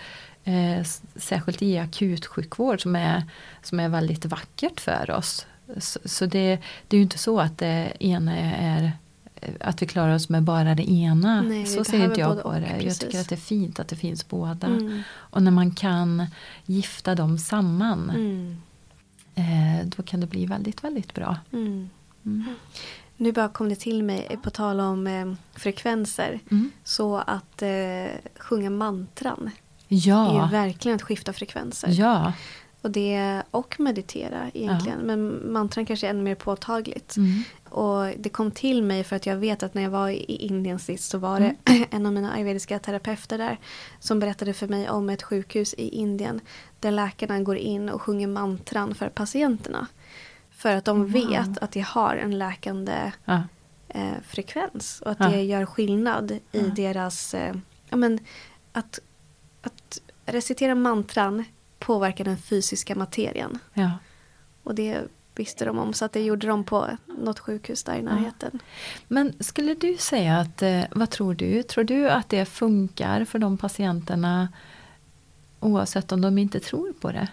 [0.45, 0.85] Eh,
[1.17, 3.25] särskilt i akutsjukvård som är,
[3.63, 5.47] som är väldigt vackert för oss.
[5.77, 8.93] Så, så det, det är ju inte så att det ena är
[9.61, 11.43] att vi klarar oss med bara det ena.
[11.43, 12.83] Nej, så ser inte jag på det.
[12.83, 14.67] Jag tycker att det är fint att det finns båda.
[14.67, 15.03] Mm.
[15.13, 16.27] Och när man kan
[16.67, 18.57] gifta dem samman mm.
[19.35, 21.37] eh, då kan det bli väldigt, väldigt bra.
[21.53, 21.91] Mm.
[22.25, 22.55] mm.
[23.17, 26.41] Nu bara kom det till mig på tal om eh, frekvenser.
[26.51, 26.71] Mm.
[26.85, 29.51] Så att eh, sjunga mantran
[29.89, 30.45] ja.
[30.45, 31.89] är verkligen att skifta frekvenser.
[31.91, 32.33] Ja.
[32.83, 34.99] Och, det, och meditera egentligen.
[34.99, 37.17] Men mantran kanske är ännu mer påtagligt.
[37.17, 37.43] Mm.
[37.71, 40.79] Och det kom till mig för att jag vet att när jag var i Indien
[40.79, 41.85] sist så var det Mm.
[41.91, 43.59] en av mina ayurvediska terapeuter där
[44.01, 46.41] som berättade för mig om ett sjukhus i Indien
[46.81, 49.87] där läkarna går in och sjunger mantran för patienterna.
[50.51, 51.13] För att de Wow.
[51.13, 53.43] vet att det har en läkande Ja.
[53.89, 55.29] eh, frekvens och att Ja.
[55.29, 56.61] det gör skillnad i Ja.
[56.63, 57.35] deras...
[57.35, 57.55] Eh,
[57.89, 58.19] ja, men,
[58.73, 58.99] att,
[59.63, 61.45] att recitera mantran
[61.79, 63.59] påverkar den fysiska materian.
[63.75, 63.91] ja.
[64.63, 64.99] Och det
[65.41, 68.59] visste de om så att det gjorde de på något sjukhus där i närheten.
[69.09, 71.63] Men skulle du säga att, eh, vad tror du?
[71.63, 74.49] Tror du att det funkar för de patienterna
[75.61, 77.29] oavsett om de inte tror på det?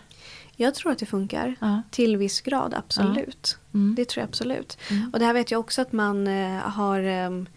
[0.56, 1.56] Jag tror att det funkar.
[1.60, 1.82] Ja.
[1.92, 3.58] Till viss grad, absolut.
[3.74, 3.96] Mm.
[3.96, 4.78] Det tror jag absolut.
[4.92, 5.10] Mm.
[5.14, 7.48] Och det här vet jag också att man eh, har ehm,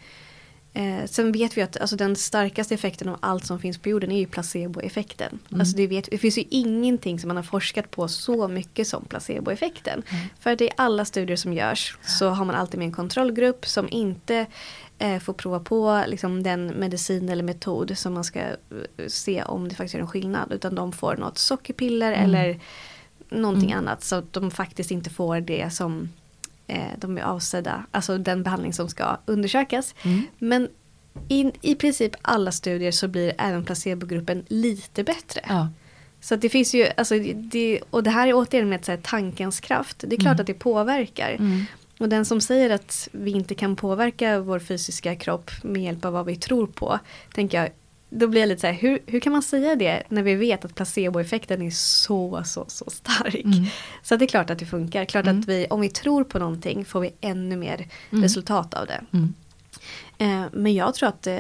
[0.73, 4.13] Eh, sen vet vi att alltså, den starkaste effekten av allt som finns på jorden
[4.13, 5.39] är ju placeboeffekten.
[5.49, 5.61] Mm.
[5.61, 9.05] Alltså, det, vet, det finns ju ingenting som man har forskat på så mycket som
[9.05, 10.03] placeboeffekten.
[10.11, 10.27] Mm.
[10.41, 13.89] För att i alla studier som görs så har man alltid med en kontrollgrupp som
[13.91, 14.47] inte
[14.99, 18.57] eh, får prova på liksom, den medicin eller metod som man ska eh,
[19.09, 20.53] se om det faktiskt gör en skillnad.
[20.53, 22.25] Utan de får något sockerpiller Mm.
[22.25, 22.61] eller
[23.31, 23.79] någonting Mm.
[23.79, 24.05] annat.
[24.05, 26.09] Så att de faktiskt inte får det som
[26.99, 29.95] de är avsedda, alltså den behandling som ska undersökas.
[30.03, 30.23] Mm.
[30.39, 30.69] Men
[31.29, 35.41] i, i princip alla studier så blir även placebogruppen lite bättre.
[35.49, 35.69] Ja.
[36.21, 40.05] Så det finns ju, alltså det, och det här är återigen med säga tankens kraft.
[40.07, 40.41] Det är klart Mm.
[40.41, 41.31] att det påverkar.
[41.31, 41.65] Mm.
[41.99, 46.13] Och den som säger att vi inte kan påverka vår fysiska kropp med hjälp av
[46.13, 46.99] vad vi tror på.
[47.35, 47.71] Tänker jag,
[48.11, 50.65] då blir jag lite så här, hur, hur kan man säga det när vi vet
[50.65, 53.45] att placeboeffekten är så, så, så stark.
[53.45, 53.65] Mm.
[54.03, 55.05] Så det är klart att det funkar.
[55.05, 55.41] Klart Mm.
[55.41, 58.23] att vi, om vi tror på någonting får vi ännu mer Mm.
[58.23, 59.05] resultat av det.
[59.13, 59.35] Mm.
[60.19, 61.39] Eh, men jag tror att eh,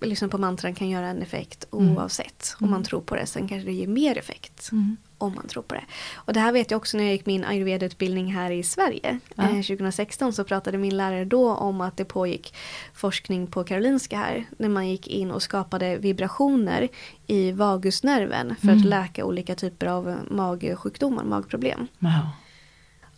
[0.00, 1.96] lyssna på mantran kan göra en effekt Mm.
[1.96, 3.26] oavsett om man tror på det.
[3.26, 4.96] Sen kanske det ger mer effekt Mm.
[5.18, 5.84] Om man tror på det.
[6.14, 9.18] Och det här vet jag också när jag gick min ayurveda-utbildning här i Sverige.
[9.34, 9.42] Ja.
[9.44, 12.54] Eh, 2016 så pratade min lärare då om att det pågick
[12.94, 14.44] forskning på Karolinska här.
[14.58, 16.88] När man gick in och skapade vibrationer
[17.26, 18.78] i vagusnerven för Mm.
[18.78, 21.86] att läka olika typer av magsjukdomar, magproblem.
[21.98, 22.30] Ja.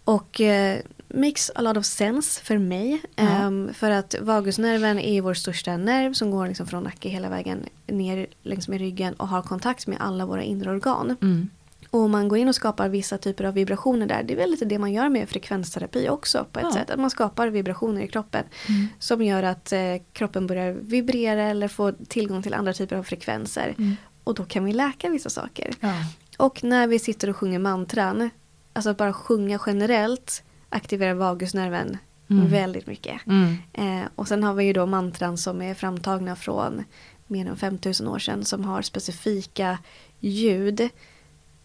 [0.05, 0.79] Och eh,
[1.15, 3.03] makes a lot of sense för mig.
[3.17, 3.23] Ja.
[3.23, 7.59] Ehm, för att vagusnerven är vår största nerv som går liksom från nacke hela vägen
[7.87, 11.17] ner längs med ryggen och har kontakt med alla våra inre organ.
[11.23, 11.49] Mm.
[11.91, 14.65] Och man går in och skapar vissa typer av vibrationer där, det är väl lite
[14.65, 16.73] det man gör med frekvensterapi också på ett Ja.
[16.73, 16.91] sätt.
[16.91, 18.89] Att man skapar vibrationer i kroppen Mm.
[18.99, 19.81] som gör att eh,
[20.13, 23.75] kroppen börjar vibrera eller få tillgång till andra typer av frekvenser.
[23.79, 23.97] Mm.
[24.25, 25.71] Och då kan vi läka vissa saker.
[25.81, 25.93] Ja.
[26.37, 28.31] Och när vi sitter och sjunger mantran,
[28.73, 31.99] alltså att bara sjunga generellt aktiverar vagusnerven
[32.31, 32.51] Mm.
[32.51, 33.27] väldigt mycket.
[33.27, 33.57] Mm.
[33.73, 36.85] Eh, och sen har vi ju då mantran som är framtagna från
[37.27, 39.79] mer än 5000 år sedan som har specifika
[40.21, 40.89] ljud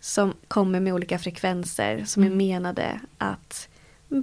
[0.05, 2.33] som kommer med olika frekvenser som Mm.
[2.33, 3.69] är menade att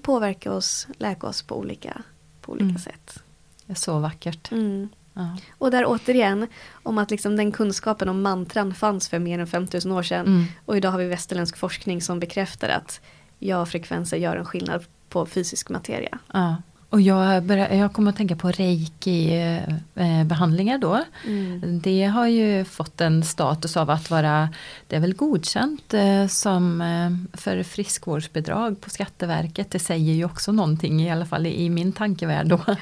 [0.02, 2.02] påverka oss, läka oss på olika,
[2.40, 2.78] på olika Mm.
[2.78, 3.22] sätt.
[3.66, 4.52] Det är så vackert.
[4.52, 4.88] Mm.
[5.14, 5.36] Ja.
[5.58, 9.92] Och där återigen, om att liksom den kunskapen om mantran fanns för mer än 5000
[9.92, 10.26] år sedan.
[10.26, 10.44] Mm.
[10.66, 13.00] Och idag har vi västerländsk forskning som bekräftar att
[13.38, 16.18] ja-frekvenser gör en skillnad på fysisk materia.
[16.32, 16.56] Ja.
[16.92, 21.04] Och jag, börjar, jag kommer att tänka på reiki-behandlingar då.
[21.26, 21.80] Mm.
[21.80, 24.48] Det har ju fått en status av att vara,
[24.86, 29.70] det är väl godkänt eh, som eh, för friskvårdsbidrag på Skatteverket.
[29.70, 32.60] Det säger ju också någonting, i alla fall i min tankevärld då.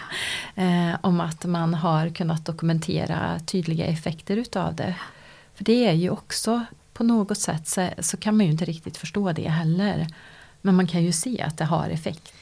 [0.54, 4.94] Eh, om att man har kunnat dokumentera tydliga effekter utav det.
[5.54, 8.96] För det är ju också på något sätt så, så kan man ju inte riktigt
[8.96, 10.06] förstå det heller.
[10.62, 12.32] Men man kan ju se att det har effekt.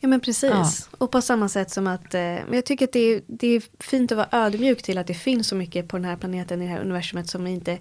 [0.00, 0.50] Ja men precis.
[0.50, 0.96] Ja.
[0.98, 3.62] Och på samma sätt som att eh, men jag tycker att det är, det är
[3.78, 6.64] fint att vara ödmjuk till att det finns så mycket på den här planeten, i
[6.64, 7.78] det här universumet som inte...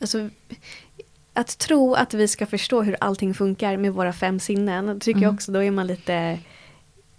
[0.00, 0.28] Alltså,
[1.32, 5.22] att tro att vi ska förstå hur allting funkar med våra fem sinnen, tycker jag
[5.28, 5.34] Mm.
[5.34, 6.38] också, då är man lite...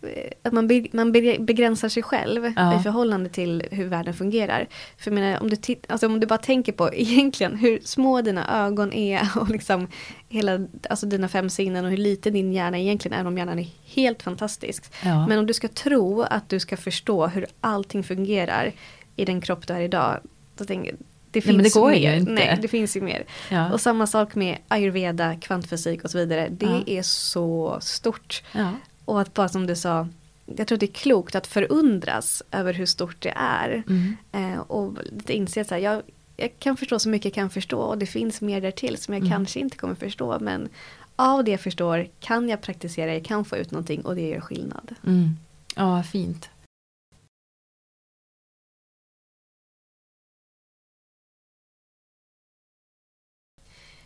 [0.02, 2.80] eh, Att man, be, man be, begränsar sig själv Ja.
[2.80, 4.68] i förhållande till hur världen fungerar.
[4.98, 8.22] För jag menar, om, du titt, alltså om du bara tänker på egentligen hur små
[8.22, 9.88] dina ögon är och liksom
[10.30, 13.68] hela, alltså dina fem sinnen och hur liten din hjärna egentligen är, om hjärnan är
[13.86, 14.84] helt fantastisk.
[15.04, 15.28] Ja.
[15.28, 18.72] Men om du ska tro att du ska förstå hur allting fungerar
[19.16, 20.20] i den kropp du är idag.
[20.58, 20.92] Då tänker,
[21.32, 22.16] det Nej, finns men det går ju mer.
[22.18, 22.32] inte.
[22.32, 23.24] Nej, det finns ju mer.
[23.52, 23.72] Ja.
[23.74, 26.48] Och samma sak med ayurveda, kvantfysik och så vidare.
[26.52, 26.84] Det Ja.
[26.86, 28.44] är så stort.
[28.52, 28.72] Ja.
[29.10, 30.08] Och att bara som du sa,
[30.46, 33.84] jag tror det är klokt att förundras över hur stort det är.
[33.90, 34.18] Mm.
[34.32, 34.98] Eh, och
[35.28, 36.02] inse att jag,
[36.38, 39.22] jag kan förstå så mycket jag kan förstå och det finns mer därtill som jag
[39.22, 39.32] Mm.
[39.32, 40.40] kanske inte kommer förstå.
[40.40, 40.70] Men
[41.16, 44.42] av det jag förstår kan jag praktisera, jag kan få ut någonting och det gör
[44.42, 44.96] skillnad.
[45.06, 45.30] Mm.
[45.76, 46.50] Ja, fint.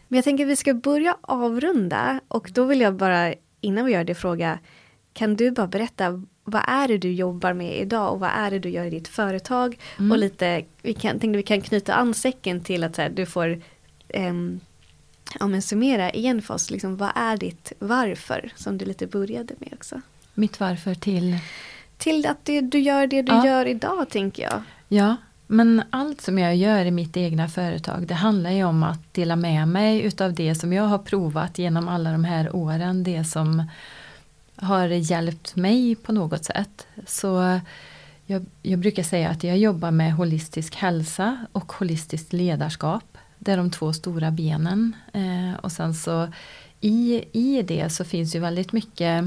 [0.07, 3.91] Men jag tänker att vi ska börja avrunda och då vill jag bara innan vi
[3.91, 4.59] gör det fråga
[5.13, 8.59] kan du bara berätta vad är det du jobbar med idag och vad är det
[8.59, 9.77] du gör i ditt företag?
[9.99, 10.11] Mm.
[10.11, 13.61] Och lite, vi kan, tänkte vi kan knyta an säcken till att här, du får
[14.13, 14.59] um,
[15.39, 19.53] ja, men summera igen för oss, liksom, vad är ditt varför som du lite började
[19.59, 20.01] med också?
[20.33, 21.37] Mitt varför till?
[21.97, 23.45] Till att det, du gör det du ja.
[23.45, 24.61] gör idag tänker jag.
[24.87, 25.15] Ja,
[25.47, 29.35] men allt som jag gör i mitt egna företag det handlar ju om att dela
[29.35, 33.03] med mig utav det som jag har provat genom alla de här åren.
[33.03, 33.63] Det som
[34.55, 36.87] har hjälpt mig på något sätt.
[37.07, 37.59] Så
[38.25, 43.17] jag, jag, brukar säga att jag jobbar med holistisk hälsa och holistiskt ledarskap.
[43.39, 44.95] Det är de två stora benen.
[45.13, 46.27] Eh, och sen så
[46.81, 49.25] i, i det så finns ju väldigt mycket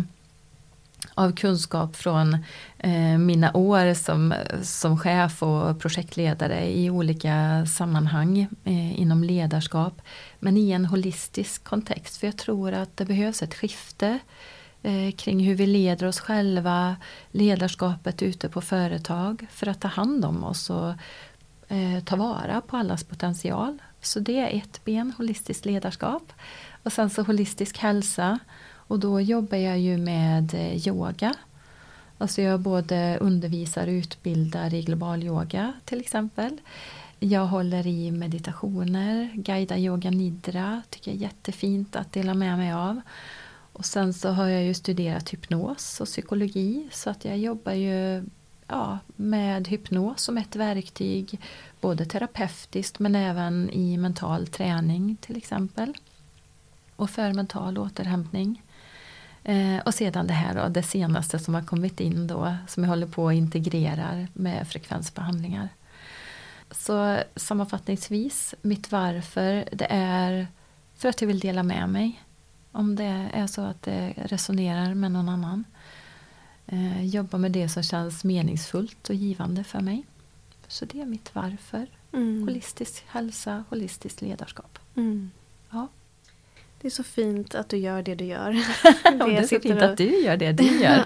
[1.15, 2.35] av kunskap från
[2.79, 10.03] eh, mina år som, som chef och projektledare i olika sammanhang eh, inom ledarskap.
[10.39, 14.19] Men i en holistisk kontext, för jag tror att det behövs ett skifte
[14.83, 16.97] eh, kring hur vi leder oss själva,
[17.31, 20.91] ledarskapet ute på företag för att ta hand om oss och
[21.69, 23.79] eh, ta vara på allas potential.
[24.01, 26.33] Så det är ett ben, holistiskt ledarskap.
[26.83, 28.39] Och sen så holistisk hälsa
[28.89, 31.35] och då jobbar jag ju med eh, yoga.
[32.19, 36.59] Alltså jag både undervisar och utbildar i global yoga till exempel.
[37.19, 42.73] Jag håller i meditationer, guidar yoga nidra, tycker jag är jättefint att dela med mig
[42.73, 43.01] av.
[43.77, 48.25] Och sen så har jag ju studerat hypnos och psykologi så att jag jobbar ju
[48.67, 51.41] ja, med hypnos som ett verktyg
[51.81, 55.95] både terapeutiskt men även i mental träning till exempel.
[56.97, 58.63] Och för mental återhämtning.
[59.45, 62.91] Eh, och sedan det här då, det senaste som har kommit in då som jag
[62.91, 65.69] håller på att integrera med frekvensbehandlingar.
[66.71, 70.47] Så sammanfattningsvis, mitt varför det är
[70.95, 72.23] för att jag vill dela med mig.
[72.77, 75.65] Om det är så att det resonerar med någon annan.
[76.67, 80.05] Eh, jobba med det som känns meningsfullt och givande för mig.
[80.69, 81.87] Så det är mitt varför.
[82.13, 82.43] Mm.
[82.43, 84.79] Holistisk hälsa, holistiskt ledarskap.
[84.95, 85.31] Mm.
[85.71, 85.89] Ja.
[86.81, 88.51] Det är så fint att du gör det du gör.
[89.03, 89.83] det, det är så fint och...
[89.83, 91.05] att du gör det du gör.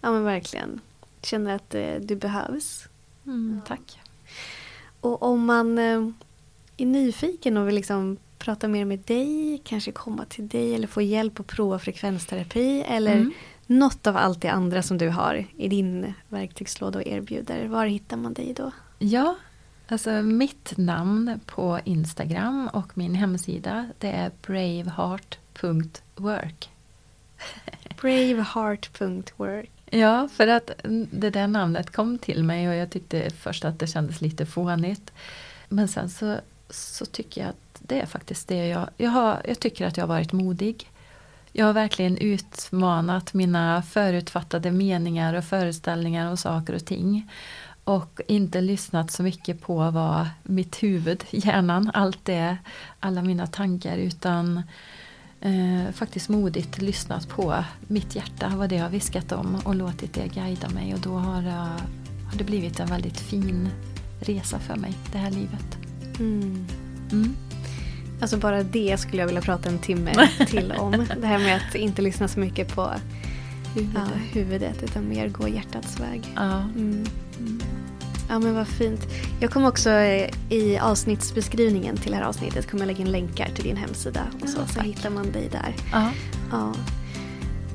[0.00, 0.80] ja, men verkligen.
[1.22, 2.88] Känner att eh, du behövs.
[3.26, 4.00] Mm, tack.
[5.00, 6.08] Och om man eh,
[6.76, 11.02] är nyfiken och vill liksom prata mer med dig, kanske komma till dig eller få
[11.02, 13.32] hjälp att prova frekvensterapi eller mm.
[13.66, 17.66] något av allt det andra som du har i din verktygslåda och erbjuder.
[17.66, 18.70] Var hittar man dig då?
[18.98, 19.36] Ja,
[19.90, 26.70] Alltså mitt namn på Instagram och min hemsida det är braveheart.work.
[28.00, 29.70] braveheart.work.
[29.90, 30.70] Ja, för att
[31.10, 35.12] det där namnet kom till mig och jag tyckte först att det kändes lite fånigt.
[35.68, 36.36] Men sen så,
[36.70, 40.02] så tycker jag att det är faktiskt det jag, jag, har, jag tycker att jag
[40.02, 40.90] har varit modig.
[41.52, 47.30] Jag har verkligen utmanat mina förutfattade meningar och föreställningar om saker och ting
[47.88, 52.56] och inte lyssnat så mycket på vad mitt huvud, hjärnan, allt det,
[53.00, 54.62] alla mina tankar utan
[55.40, 60.28] eh, faktiskt modigt lyssnat på mitt hjärta, vad det har viskat om och låtit det
[60.28, 61.80] guida mig och då har, eh,
[62.30, 63.68] har det blivit en väldigt fin
[64.20, 65.87] resa för mig, det här livet.
[66.18, 66.66] Mm.
[67.12, 67.36] Mm.
[68.20, 71.06] Alltså bara det skulle jag vilja prata en timme till om.
[71.20, 72.90] Det här med att inte lyssna så mycket på
[73.74, 76.32] huvudet, ja, huvudet utan mer gå hjärtats väg.
[76.36, 76.58] Ja.
[76.58, 77.06] Mm.
[77.38, 77.60] mm.
[78.28, 79.00] Ja men vad fint.
[79.40, 83.48] Jag kommer också eh, i avsnittsbeskrivningen till det här avsnittet kommer jag lägga in länkar
[83.54, 84.26] till din hemsida.
[84.42, 85.76] Och så, ja, så hittar man dig där.
[85.92, 86.10] Ja.
[86.50, 86.74] ja.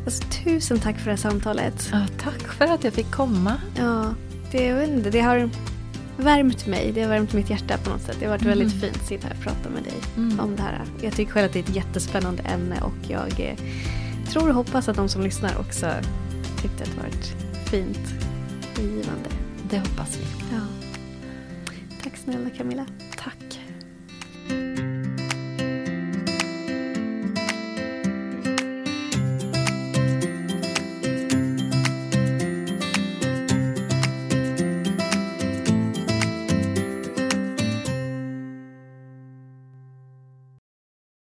[0.05, 1.89] Alltså, tusen tack för det här samtalet.
[1.91, 3.53] Ja, tack för att jag fick komma.
[3.77, 4.13] Ja,
[4.51, 5.49] det, det har
[6.17, 6.91] värmt mig.
[6.91, 8.15] Det har värmt mitt hjärta på något sätt.
[8.19, 8.57] Det har varit mm.
[8.57, 10.39] väldigt fint att sitta här och prata med dig mm.
[10.39, 10.81] om det här.
[11.01, 13.57] Jag tycker själv att det är ett jättespännande ämne och jag eh,
[14.29, 15.91] tror och hoppas att de som lyssnar också
[16.61, 17.35] tyckte att det varit
[17.69, 18.13] fint
[18.77, 19.29] och givande.
[19.69, 20.25] Det hoppas vi.
[20.55, 20.61] Ja.
[22.03, 22.85] Tack snälla Camilla.
[23.17, 23.52] Tack.